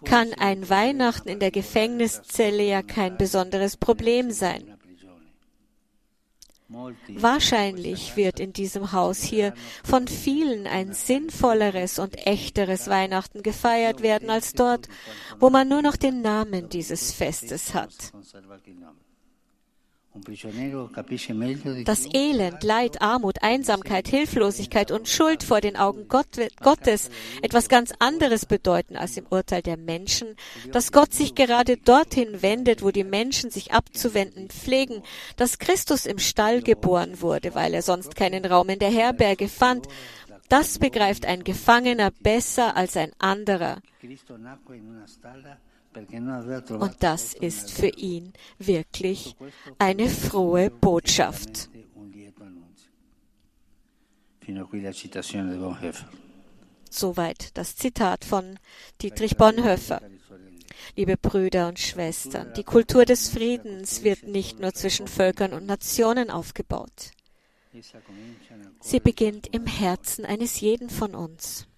kann 0.04 0.32
ein 0.34 0.68
Weihnachten 0.68 1.28
in 1.28 1.40
der 1.40 1.50
Gefängniszelle 1.50 2.62
ja 2.62 2.82
kein 2.82 3.16
besonderes 3.16 3.76
Problem 3.76 4.30
sein. 4.30 4.79
Wahrscheinlich 7.14 8.16
wird 8.16 8.38
in 8.38 8.52
diesem 8.52 8.92
Haus 8.92 9.22
hier 9.22 9.54
von 9.82 10.06
vielen 10.06 10.66
ein 10.66 10.92
sinnvolleres 10.92 11.98
und 11.98 12.26
echteres 12.26 12.88
Weihnachten 12.88 13.42
gefeiert 13.42 14.02
werden 14.02 14.30
als 14.30 14.52
dort, 14.52 14.88
wo 15.40 15.50
man 15.50 15.68
nur 15.68 15.82
noch 15.82 15.96
den 15.96 16.22
Namen 16.22 16.68
dieses 16.68 17.12
Festes 17.12 17.74
hat. 17.74 18.12
Das 21.84 22.06
Elend, 22.12 22.64
Leid, 22.64 23.00
Armut, 23.00 23.42
Einsamkeit, 23.42 24.08
Hilflosigkeit 24.08 24.90
und 24.90 25.08
Schuld 25.08 25.44
vor 25.44 25.60
den 25.60 25.76
Augen 25.76 26.08
Gottes 26.08 27.10
etwas 27.42 27.68
ganz 27.68 27.92
anderes 28.00 28.44
bedeuten 28.44 28.96
als 28.96 29.16
im 29.16 29.26
Urteil 29.30 29.62
der 29.62 29.76
Menschen, 29.76 30.34
dass 30.72 30.90
Gott 30.90 31.14
sich 31.14 31.36
gerade 31.36 31.76
dorthin 31.76 32.42
wendet, 32.42 32.82
wo 32.82 32.90
die 32.90 33.04
Menschen 33.04 33.50
sich 33.50 33.72
abzuwenden 33.72 34.48
pflegen, 34.48 35.02
dass 35.36 35.58
Christus 35.58 36.06
im 36.06 36.18
Stall 36.18 36.62
geboren 36.62 37.20
wurde, 37.20 37.54
weil 37.54 37.72
er 37.72 37.82
sonst 37.82 38.16
keinen 38.16 38.44
Raum 38.44 38.68
in 38.68 38.80
der 38.80 38.90
Herberge 38.90 39.48
fand, 39.48 39.86
das 40.48 40.80
begreift 40.80 41.24
ein 41.24 41.44
Gefangener 41.44 42.10
besser 42.10 42.76
als 42.76 42.96
ein 42.96 43.12
anderer. 43.20 43.80
Und 45.94 46.96
das 47.00 47.34
ist 47.34 47.72
für 47.72 47.88
ihn 47.88 48.32
wirklich 48.58 49.36
eine 49.78 50.08
frohe 50.08 50.70
Botschaft. 50.70 51.68
Soweit 56.90 57.56
das 57.56 57.76
Zitat 57.76 58.24
von 58.24 58.58
Dietrich 59.02 59.36
Bonhoeffer. 59.36 60.00
Liebe 60.96 61.16
Brüder 61.16 61.68
und 61.68 61.78
Schwestern, 61.78 62.52
die 62.54 62.64
Kultur 62.64 63.04
des 63.04 63.28
Friedens 63.28 64.02
wird 64.02 64.24
nicht 64.24 64.60
nur 64.60 64.72
zwischen 64.72 65.08
Völkern 65.08 65.52
und 65.52 65.66
Nationen 65.66 66.30
aufgebaut. 66.30 67.12
Sie 68.80 69.00
beginnt 69.00 69.46
im 69.54 69.66
Herzen 69.66 70.24
eines 70.24 70.60
jeden 70.60 70.90
von 70.90 71.14
uns. 71.14 71.68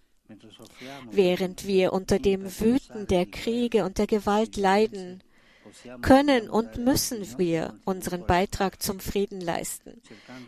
Während 1.11 1.67
wir 1.67 1.93
unter 1.93 2.19
dem 2.19 2.45
Wüten 2.61 3.07
der 3.07 3.27
Kriege 3.27 3.85
und 3.85 3.99
der 3.99 4.07
Gewalt 4.07 4.57
leiden, 4.57 5.23
können 6.01 6.51
und 6.51 6.77
müssen 6.79 7.39
wir 7.39 7.79
unseren 7.85 8.27
Beitrag 8.27 8.83
zum 8.83 9.01
Frieden 9.01 9.41
leisten, 9.41 10.01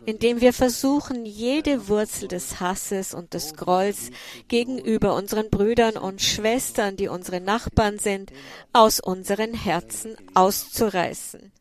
indem 0.05 0.41
wir 0.41 0.53
versuchen, 0.53 1.25
jede 1.25 1.87
Wurzel 1.87 2.27
des 2.27 2.59
Hasses 2.59 3.13
und 3.13 3.33
des 3.33 3.55
Grolls 3.55 4.11
gegenüber 4.47 5.15
unseren 5.15 5.49
Brüdern 5.49 5.97
und 5.97 6.21
Schwestern, 6.21 6.97
die 6.97 7.07
unsere 7.07 7.41
Nachbarn 7.41 7.99
sind, 7.99 8.31
aus 8.73 8.99
unseren 8.99 9.53
Herzen 9.53 10.15
auszureißen. 10.33 11.51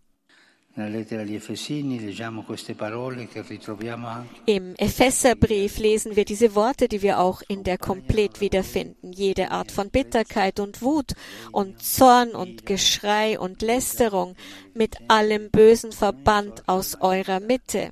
Im 4.46 4.74
Epheserbrief 4.76 5.78
lesen 5.78 6.16
wir 6.16 6.24
diese 6.24 6.56
Worte, 6.56 6.88
die 6.88 7.00
wir 7.00 7.20
auch 7.20 7.42
in 7.46 7.62
der 7.62 7.78
Komplett 7.78 8.40
wiederfinden. 8.40 9.12
Jede 9.12 9.52
Art 9.52 9.70
von 9.70 9.90
Bitterkeit 9.90 10.58
und 10.58 10.82
Wut 10.82 11.12
und 11.52 11.80
Zorn 11.80 12.30
und 12.30 12.66
Geschrei 12.66 13.38
und 13.38 13.62
Lästerung 13.62 14.34
mit 14.74 14.96
allem 15.08 15.50
Bösen 15.50 15.92
verbannt 15.92 16.64
aus 16.66 17.00
eurer 17.00 17.38
Mitte. 17.38 17.90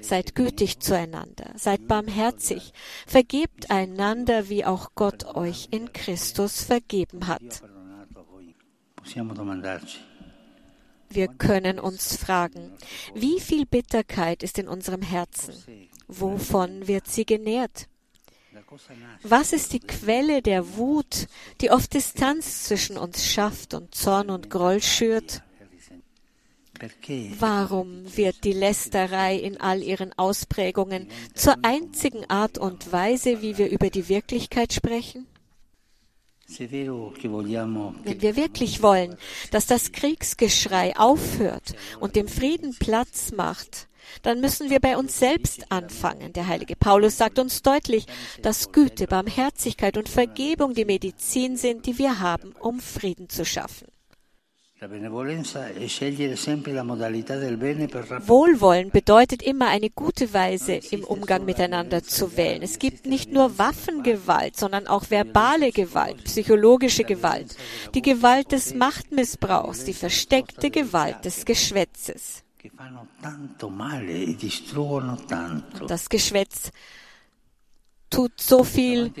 Seid 0.00 0.34
gütig 0.34 0.80
zueinander, 0.80 1.52
seid 1.56 1.88
barmherzig, 1.88 2.72
vergebt 3.06 3.70
einander, 3.70 4.50
wie 4.50 4.64
auch 4.64 4.90
Gott 4.94 5.24
euch 5.34 5.68
in 5.70 5.92
Christus 5.92 6.62
vergeben 6.62 7.26
hat. 7.26 7.62
Wir 11.08 11.28
können 11.28 11.78
uns 11.78 12.16
fragen, 12.16 12.72
wie 13.14 13.40
viel 13.40 13.66
Bitterkeit 13.66 14.42
ist 14.42 14.58
in 14.58 14.68
unserem 14.68 15.02
Herzen? 15.02 15.54
Wovon 16.08 16.86
wird 16.86 17.08
sie 17.08 17.24
genährt? 17.24 17.88
Was 19.22 19.52
ist 19.52 19.72
die 19.72 19.80
Quelle 19.80 20.42
der 20.42 20.76
Wut, 20.76 21.28
die 21.60 21.70
oft 21.70 21.92
Distanz 21.94 22.64
zwischen 22.64 22.96
uns 22.96 23.26
schafft 23.26 23.74
und 23.74 23.94
Zorn 23.94 24.30
und 24.30 24.50
Groll 24.50 24.82
schürt? 24.82 25.42
Warum 27.38 28.16
wird 28.16 28.44
die 28.44 28.52
Lästerei 28.52 29.36
in 29.36 29.60
all 29.60 29.82
ihren 29.82 30.12
Ausprägungen 30.18 31.08
zur 31.34 31.56
einzigen 31.62 32.28
Art 32.28 32.58
und 32.58 32.92
Weise, 32.92 33.40
wie 33.40 33.56
wir 33.56 33.70
über 33.70 33.88
die 33.90 34.08
Wirklichkeit 34.08 34.72
sprechen? 34.72 35.26
Wenn 36.48 38.22
wir 38.22 38.36
wirklich 38.36 38.82
wollen, 38.82 39.16
dass 39.50 39.66
das 39.66 39.92
Kriegsgeschrei 39.92 40.96
aufhört 40.96 41.74
und 42.00 42.14
dem 42.16 42.28
Frieden 42.28 42.76
Platz 42.78 43.32
macht, 43.32 43.88
dann 44.22 44.40
müssen 44.40 44.70
wir 44.70 44.80
bei 44.80 44.96
uns 44.96 45.18
selbst 45.18 45.72
anfangen. 45.72 46.32
Der 46.32 46.46
heilige 46.46 46.76
Paulus 46.76 47.16
sagt 47.16 47.40
uns 47.40 47.62
deutlich, 47.62 48.06
dass 48.42 48.70
Güte, 48.70 49.06
Barmherzigkeit 49.06 49.96
und 49.96 50.08
Vergebung 50.08 50.74
die 50.74 50.84
Medizin 50.84 51.56
sind, 51.56 51.86
die 51.86 51.98
wir 51.98 52.20
haben, 52.20 52.52
um 52.60 52.78
Frieden 52.80 53.28
zu 53.28 53.44
schaffen. 53.44 53.88
Wohlwollen 58.26 58.90
bedeutet 58.90 59.42
immer 59.42 59.68
eine 59.68 59.88
gute 59.88 60.34
Weise 60.34 60.74
im 60.90 61.02
Umgang 61.02 61.46
miteinander 61.46 62.02
zu 62.02 62.36
wählen. 62.36 62.60
Es 62.60 62.78
gibt 62.78 63.06
nicht 63.06 63.32
nur 63.32 63.58
Waffengewalt, 63.58 64.54
sondern 64.56 64.86
auch 64.86 65.08
verbale 65.08 65.72
Gewalt, 65.72 66.24
psychologische 66.24 67.04
Gewalt, 67.04 67.56
die 67.94 68.02
Gewalt 68.02 68.52
des 68.52 68.74
Machtmissbrauchs, 68.74 69.84
die 69.84 69.94
versteckte 69.94 70.70
Gewalt 70.70 71.24
des 71.24 71.46
Geschwätzes. 71.46 72.42
E 72.62 72.70
das 75.88 76.08
Geschwätz 76.10 76.70
tut 78.16 78.40
so 78.40 78.64
viel 78.64 79.12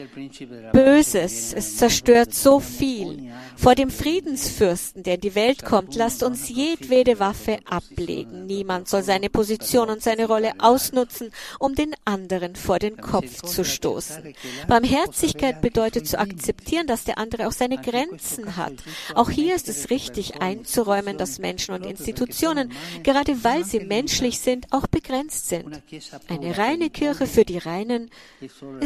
Böses, 0.72 1.52
es 1.52 1.76
zerstört 1.76 2.32
so 2.32 2.60
viel. 2.60 3.30
Vor 3.54 3.74
dem 3.74 3.90
Friedensfürsten, 3.90 5.02
der 5.02 5.16
in 5.16 5.20
die 5.20 5.34
Welt 5.34 5.64
kommt, 5.66 5.94
lasst 5.94 6.22
uns 6.22 6.48
jedwede 6.48 7.20
Waffe 7.20 7.58
ablegen. 7.66 8.46
Niemand 8.46 8.88
soll 8.88 9.02
seine 9.02 9.28
Position 9.28 9.90
und 9.90 10.02
seine 10.02 10.26
Rolle 10.26 10.52
ausnutzen, 10.58 11.30
um 11.58 11.74
den 11.74 11.94
anderen 12.06 12.56
vor 12.56 12.78
den 12.78 12.96
Kopf 12.96 13.42
zu 13.42 13.64
stoßen. 13.64 14.34
Barmherzigkeit 14.66 15.60
bedeutet 15.60 16.08
zu 16.08 16.18
akzeptieren, 16.18 16.86
dass 16.86 17.04
der 17.04 17.18
andere 17.18 17.48
auch 17.48 17.52
seine 17.52 17.76
Grenzen 17.76 18.56
hat. 18.56 18.72
Auch 19.14 19.28
hier 19.28 19.54
ist 19.56 19.68
es 19.68 19.90
richtig 19.90 20.40
einzuräumen, 20.40 21.18
dass 21.18 21.38
Menschen 21.38 21.74
und 21.74 21.84
Institutionen, 21.84 22.72
gerade 23.02 23.44
weil 23.44 23.62
sie 23.64 23.80
menschlich 23.80 24.40
sind, 24.40 24.72
auch 24.72 24.86
begrenzt 24.86 25.50
sind. 25.50 25.82
Eine 26.28 26.56
reine 26.56 26.88
Kirche 26.88 27.26
für 27.26 27.44
die 27.44 27.58
Reinen 27.58 28.10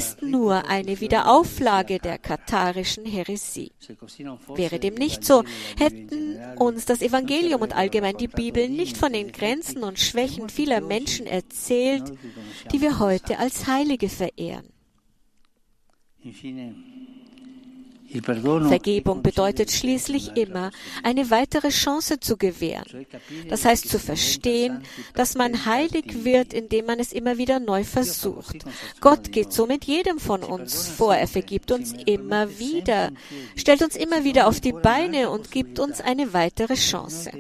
ist 0.01 0.23
nur 0.23 0.67
eine 0.67 0.99
Wiederauflage 1.03 1.99
der 1.99 2.17
katharischen 2.17 3.05
Heresie. 3.05 3.71
Wäre 4.55 4.79
dem 4.79 4.95
nicht 4.95 5.27
so, 5.27 5.45
hätten 5.77 6.39
uns 6.57 6.87
das 6.87 7.03
Evangelium 7.03 7.61
und 7.61 7.77
allgemein 7.77 8.17
die 8.17 8.27
Bibel 8.27 8.71
nicht 8.71 8.97
von 8.97 9.13
den 9.13 9.31
Grenzen 9.31 9.85
und 9.85 9.99
Schwächen 9.99 10.49
vieler 10.49 10.81
Menschen 10.81 11.27
erzählt, 11.27 12.15
die 12.73 12.81
wir 12.81 12.99
heute 12.99 13.39
als 13.39 13.67
Heilige 13.67 14.09
verehren. 14.09 14.73
Vergebung 18.69 19.23
bedeutet 19.23 19.71
schließlich 19.71 20.37
immer, 20.37 20.71
eine 21.03 21.31
weitere 21.31 21.69
Chance 21.69 22.21
zu 22.21 22.37
gewähren. 22.37 23.07
Das 23.49 23.65
heißt 23.65 23.89
zu 23.89 23.99
verstehen, 23.99 24.83
dass 25.15 25.37
man 25.37 25.65
heilig 25.67 26.25
wird, 26.25 26.53
indem 26.53 26.87
man 26.87 26.99
es 26.99 27.13
immer 27.13 27.39
wieder 27.39 27.61
neu 27.61 27.85
versucht. 27.85 28.65
Gott 29.01 29.33
geht 29.33 29.53
so 29.53 29.67
mit 29.67 29.85
jedem 29.85 30.19
von 30.19 30.43
uns 30.43 30.89
vor. 30.89 31.15
Er 31.15 31.29
vergibt 31.29 31.71
uns 31.71 31.95
immer 32.07 32.59
wieder, 32.59 33.11
stellt 33.57 33.83
uns 33.83 33.97
immer 33.97 34.25
wieder 34.25 34.49
auf 34.49 34.61
die 34.61 34.73
Beine 34.73 35.31
und 35.31 35.51
gibt 35.51 35.79
uns 35.79 36.01
eine 36.01 36.33
weitere 36.33 36.75
Chance. 36.75 37.31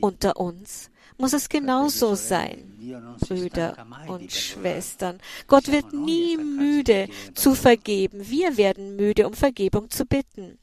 Unter 0.00 0.38
uns 0.38 0.89
muss 1.20 1.32
es 1.32 1.48
genauso 1.48 2.14
sein, 2.14 2.78
Brüder 3.20 3.76
und 4.08 4.32
Schwestern. 4.32 5.18
Gott 5.46 5.70
wird 5.70 5.92
nie 5.92 6.36
müde 6.36 7.08
zu 7.34 7.54
vergeben. 7.54 8.28
Wir 8.28 8.56
werden 8.56 8.96
müde, 8.96 9.26
um 9.26 9.34
Vergebung 9.34 9.90
zu 9.90 10.06
bitten. 10.06 10.58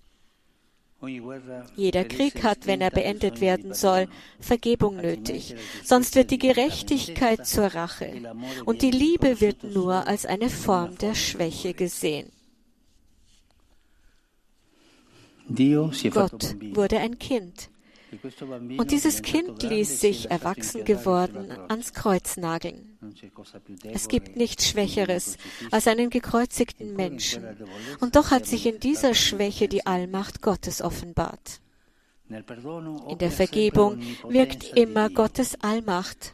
Jeder 1.75 2.05
Krieg 2.05 2.43
hat, 2.43 2.65
wenn 2.65 2.81
er 2.81 2.89
beendet 2.89 3.39
werden 3.39 3.75
soll, 3.75 4.07
Vergebung 4.39 4.97
nötig. 4.97 5.55
Sonst 5.83 6.15
wird 6.15 6.31
die 6.31 6.39
Gerechtigkeit 6.39 7.45
zur 7.45 7.67
Rache 7.67 8.11
und 8.65 8.81
die 8.81 8.91
Liebe 8.91 9.39
wird 9.39 9.63
nur 9.63 10.07
als 10.07 10.25
eine 10.25 10.49
Form 10.49 10.97
der 10.97 11.13
Schwäche 11.13 11.75
gesehen. 11.75 12.31
Gott 15.49 16.55
wurde 16.73 16.97
ein 16.97 17.19
Kind 17.19 17.69
Und 18.77 18.91
dieses 18.91 19.21
Kind 19.21 19.63
ließ 19.63 19.99
sich, 19.99 20.31
erwachsen 20.31 20.85
geworden, 20.85 21.51
ans 21.67 21.93
Kreuz 21.93 22.37
nageln. 22.37 22.97
Es 23.83 24.07
gibt 24.07 24.35
nichts 24.35 24.67
Schwächeres 24.67 25.37
als 25.71 25.87
einen 25.87 26.09
gekreuzigten 26.09 26.95
Menschen. 26.95 27.43
Und 27.99 28.15
doch 28.15 28.31
hat 28.31 28.45
sich 28.45 28.65
in 28.65 28.79
dieser 28.79 29.13
Schwäche 29.13 29.67
die 29.67 29.85
Allmacht 29.85 30.41
Gottes 30.41 30.81
offenbart. 30.81 31.61
In 32.29 33.17
der 33.19 33.31
Vergebung 33.31 34.01
wirkt 34.27 34.77
immer 34.77 35.09
Gottes 35.09 35.59
Allmacht. 35.61 36.33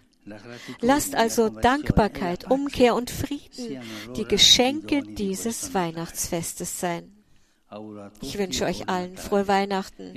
Lasst 0.80 1.16
also 1.16 1.50
Dankbarkeit, 1.50 2.50
Umkehr 2.50 2.96
und 2.96 3.12
Frieden 3.12 3.82
die 4.16 4.26
Geschenke 4.26 5.04
dieses 5.04 5.74
Weihnachtsfestes 5.74 6.80
sein. 6.80 7.23
Ich 8.22 8.38
wünsche 8.38 8.66
euch 8.66 8.90
allen 8.90 9.18
frohe 9.18 9.48
Weihnachten 9.48 10.14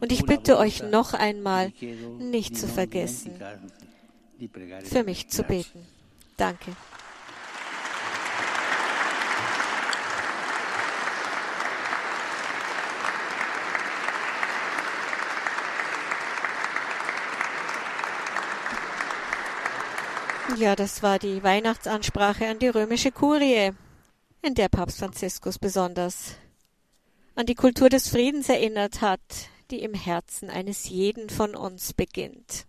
und 0.00 0.12
ich 0.12 0.24
bitte 0.24 0.58
euch 0.58 0.82
noch 0.82 1.14
einmal, 1.14 1.72
nicht 2.18 2.56
zu 2.56 2.68
vergessen, 2.68 3.32
für 4.84 5.04
mich 5.04 5.28
zu 5.28 5.42
beten. 5.42 5.86
Danke. 6.36 6.72
Ja, 20.58 20.74
das 20.74 21.02
war 21.02 21.18
die 21.18 21.42
Weihnachtsansprache 21.42 22.48
an 22.48 22.58
die 22.58 22.68
römische 22.68 23.12
Kurie, 23.12 23.72
in 24.40 24.54
der 24.54 24.68
Papst 24.68 25.00
Franziskus 25.00 25.58
besonders 25.58 26.36
an 27.36 27.44
die 27.46 27.54
Kultur 27.54 27.90
des 27.90 28.08
Friedens 28.08 28.48
erinnert 28.48 29.02
hat, 29.02 29.20
die 29.70 29.82
im 29.82 29.92
Herzen 29.92 30.48
eines 30.48 30.88
jeden 30.88 31.28
von 31.28 31.54
uns 31.54 31.92
beginnt. 31.92 32.66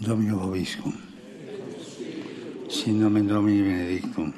Domino 0.00 0.38
Vobiscum. 0.40 0.94
Sin 2.68 3.00
nomen 3.00 3.26
Domini 3.26 3.62
benedictum. 3.62 4.34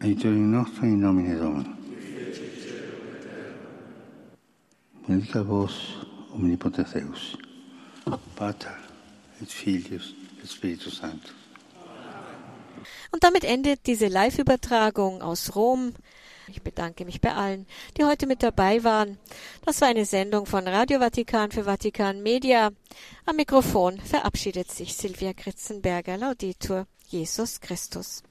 Aiutorium 0.00 0.50
nostrum 0.50 0.84
in 0.84 1.00
nomine 1.00 1.38
Domini. 1.38 1.70
Benedica 5.06 5.42
vos 5.42 5.72
omnipotens 6.32 6.92
Deus, 6.92 7.38
Pater 8.36 8.76
et 9.40 9.50
Filius 9.50 10.14
et 10.42 10.48
Spiritus 10.48 10.96
Sanctus. 10.96 11.43
Und 13.14 13.22
damit 13.22 13.44
endet 13.44 13.86
diese 13.86 14.08
Live-Übertragung 14.08 15.22
aus 15.22 15.54
Rom. 15.54 15.94
Ich 16.48 16.62
bedanke 16.62 17.04
mich 17.04 17.20
bei 17.20 17.32
allen, 17.32 17.64
die 17.96 18.02
heute 18.02 18.26
mit 18.26 18.42
dabei 18.42 18.82
waren. 18.82 19.18
Das 19.64 19.80
war 19.80 19.86
eine 19.86 20.04
Sendung 20.04 20.46
von 20.46 20.66
Radio 20.66 20.98
Vatikan 20.98 21.52
für 21.52 21.62
Vatikan 21.62 22.24
Media. 22.24 22.72
Am 23.24 23.36
Mikrofon 23.36 24.00
verabschiedet 24.00 24.72
sich 24.72 24.96
Silvia 24.96 25.32
Kritzenberger, 25.32 26.16
Lauditur 26.16 26.88
Jesus 27.06 27.60
Christus. 27.60 28.24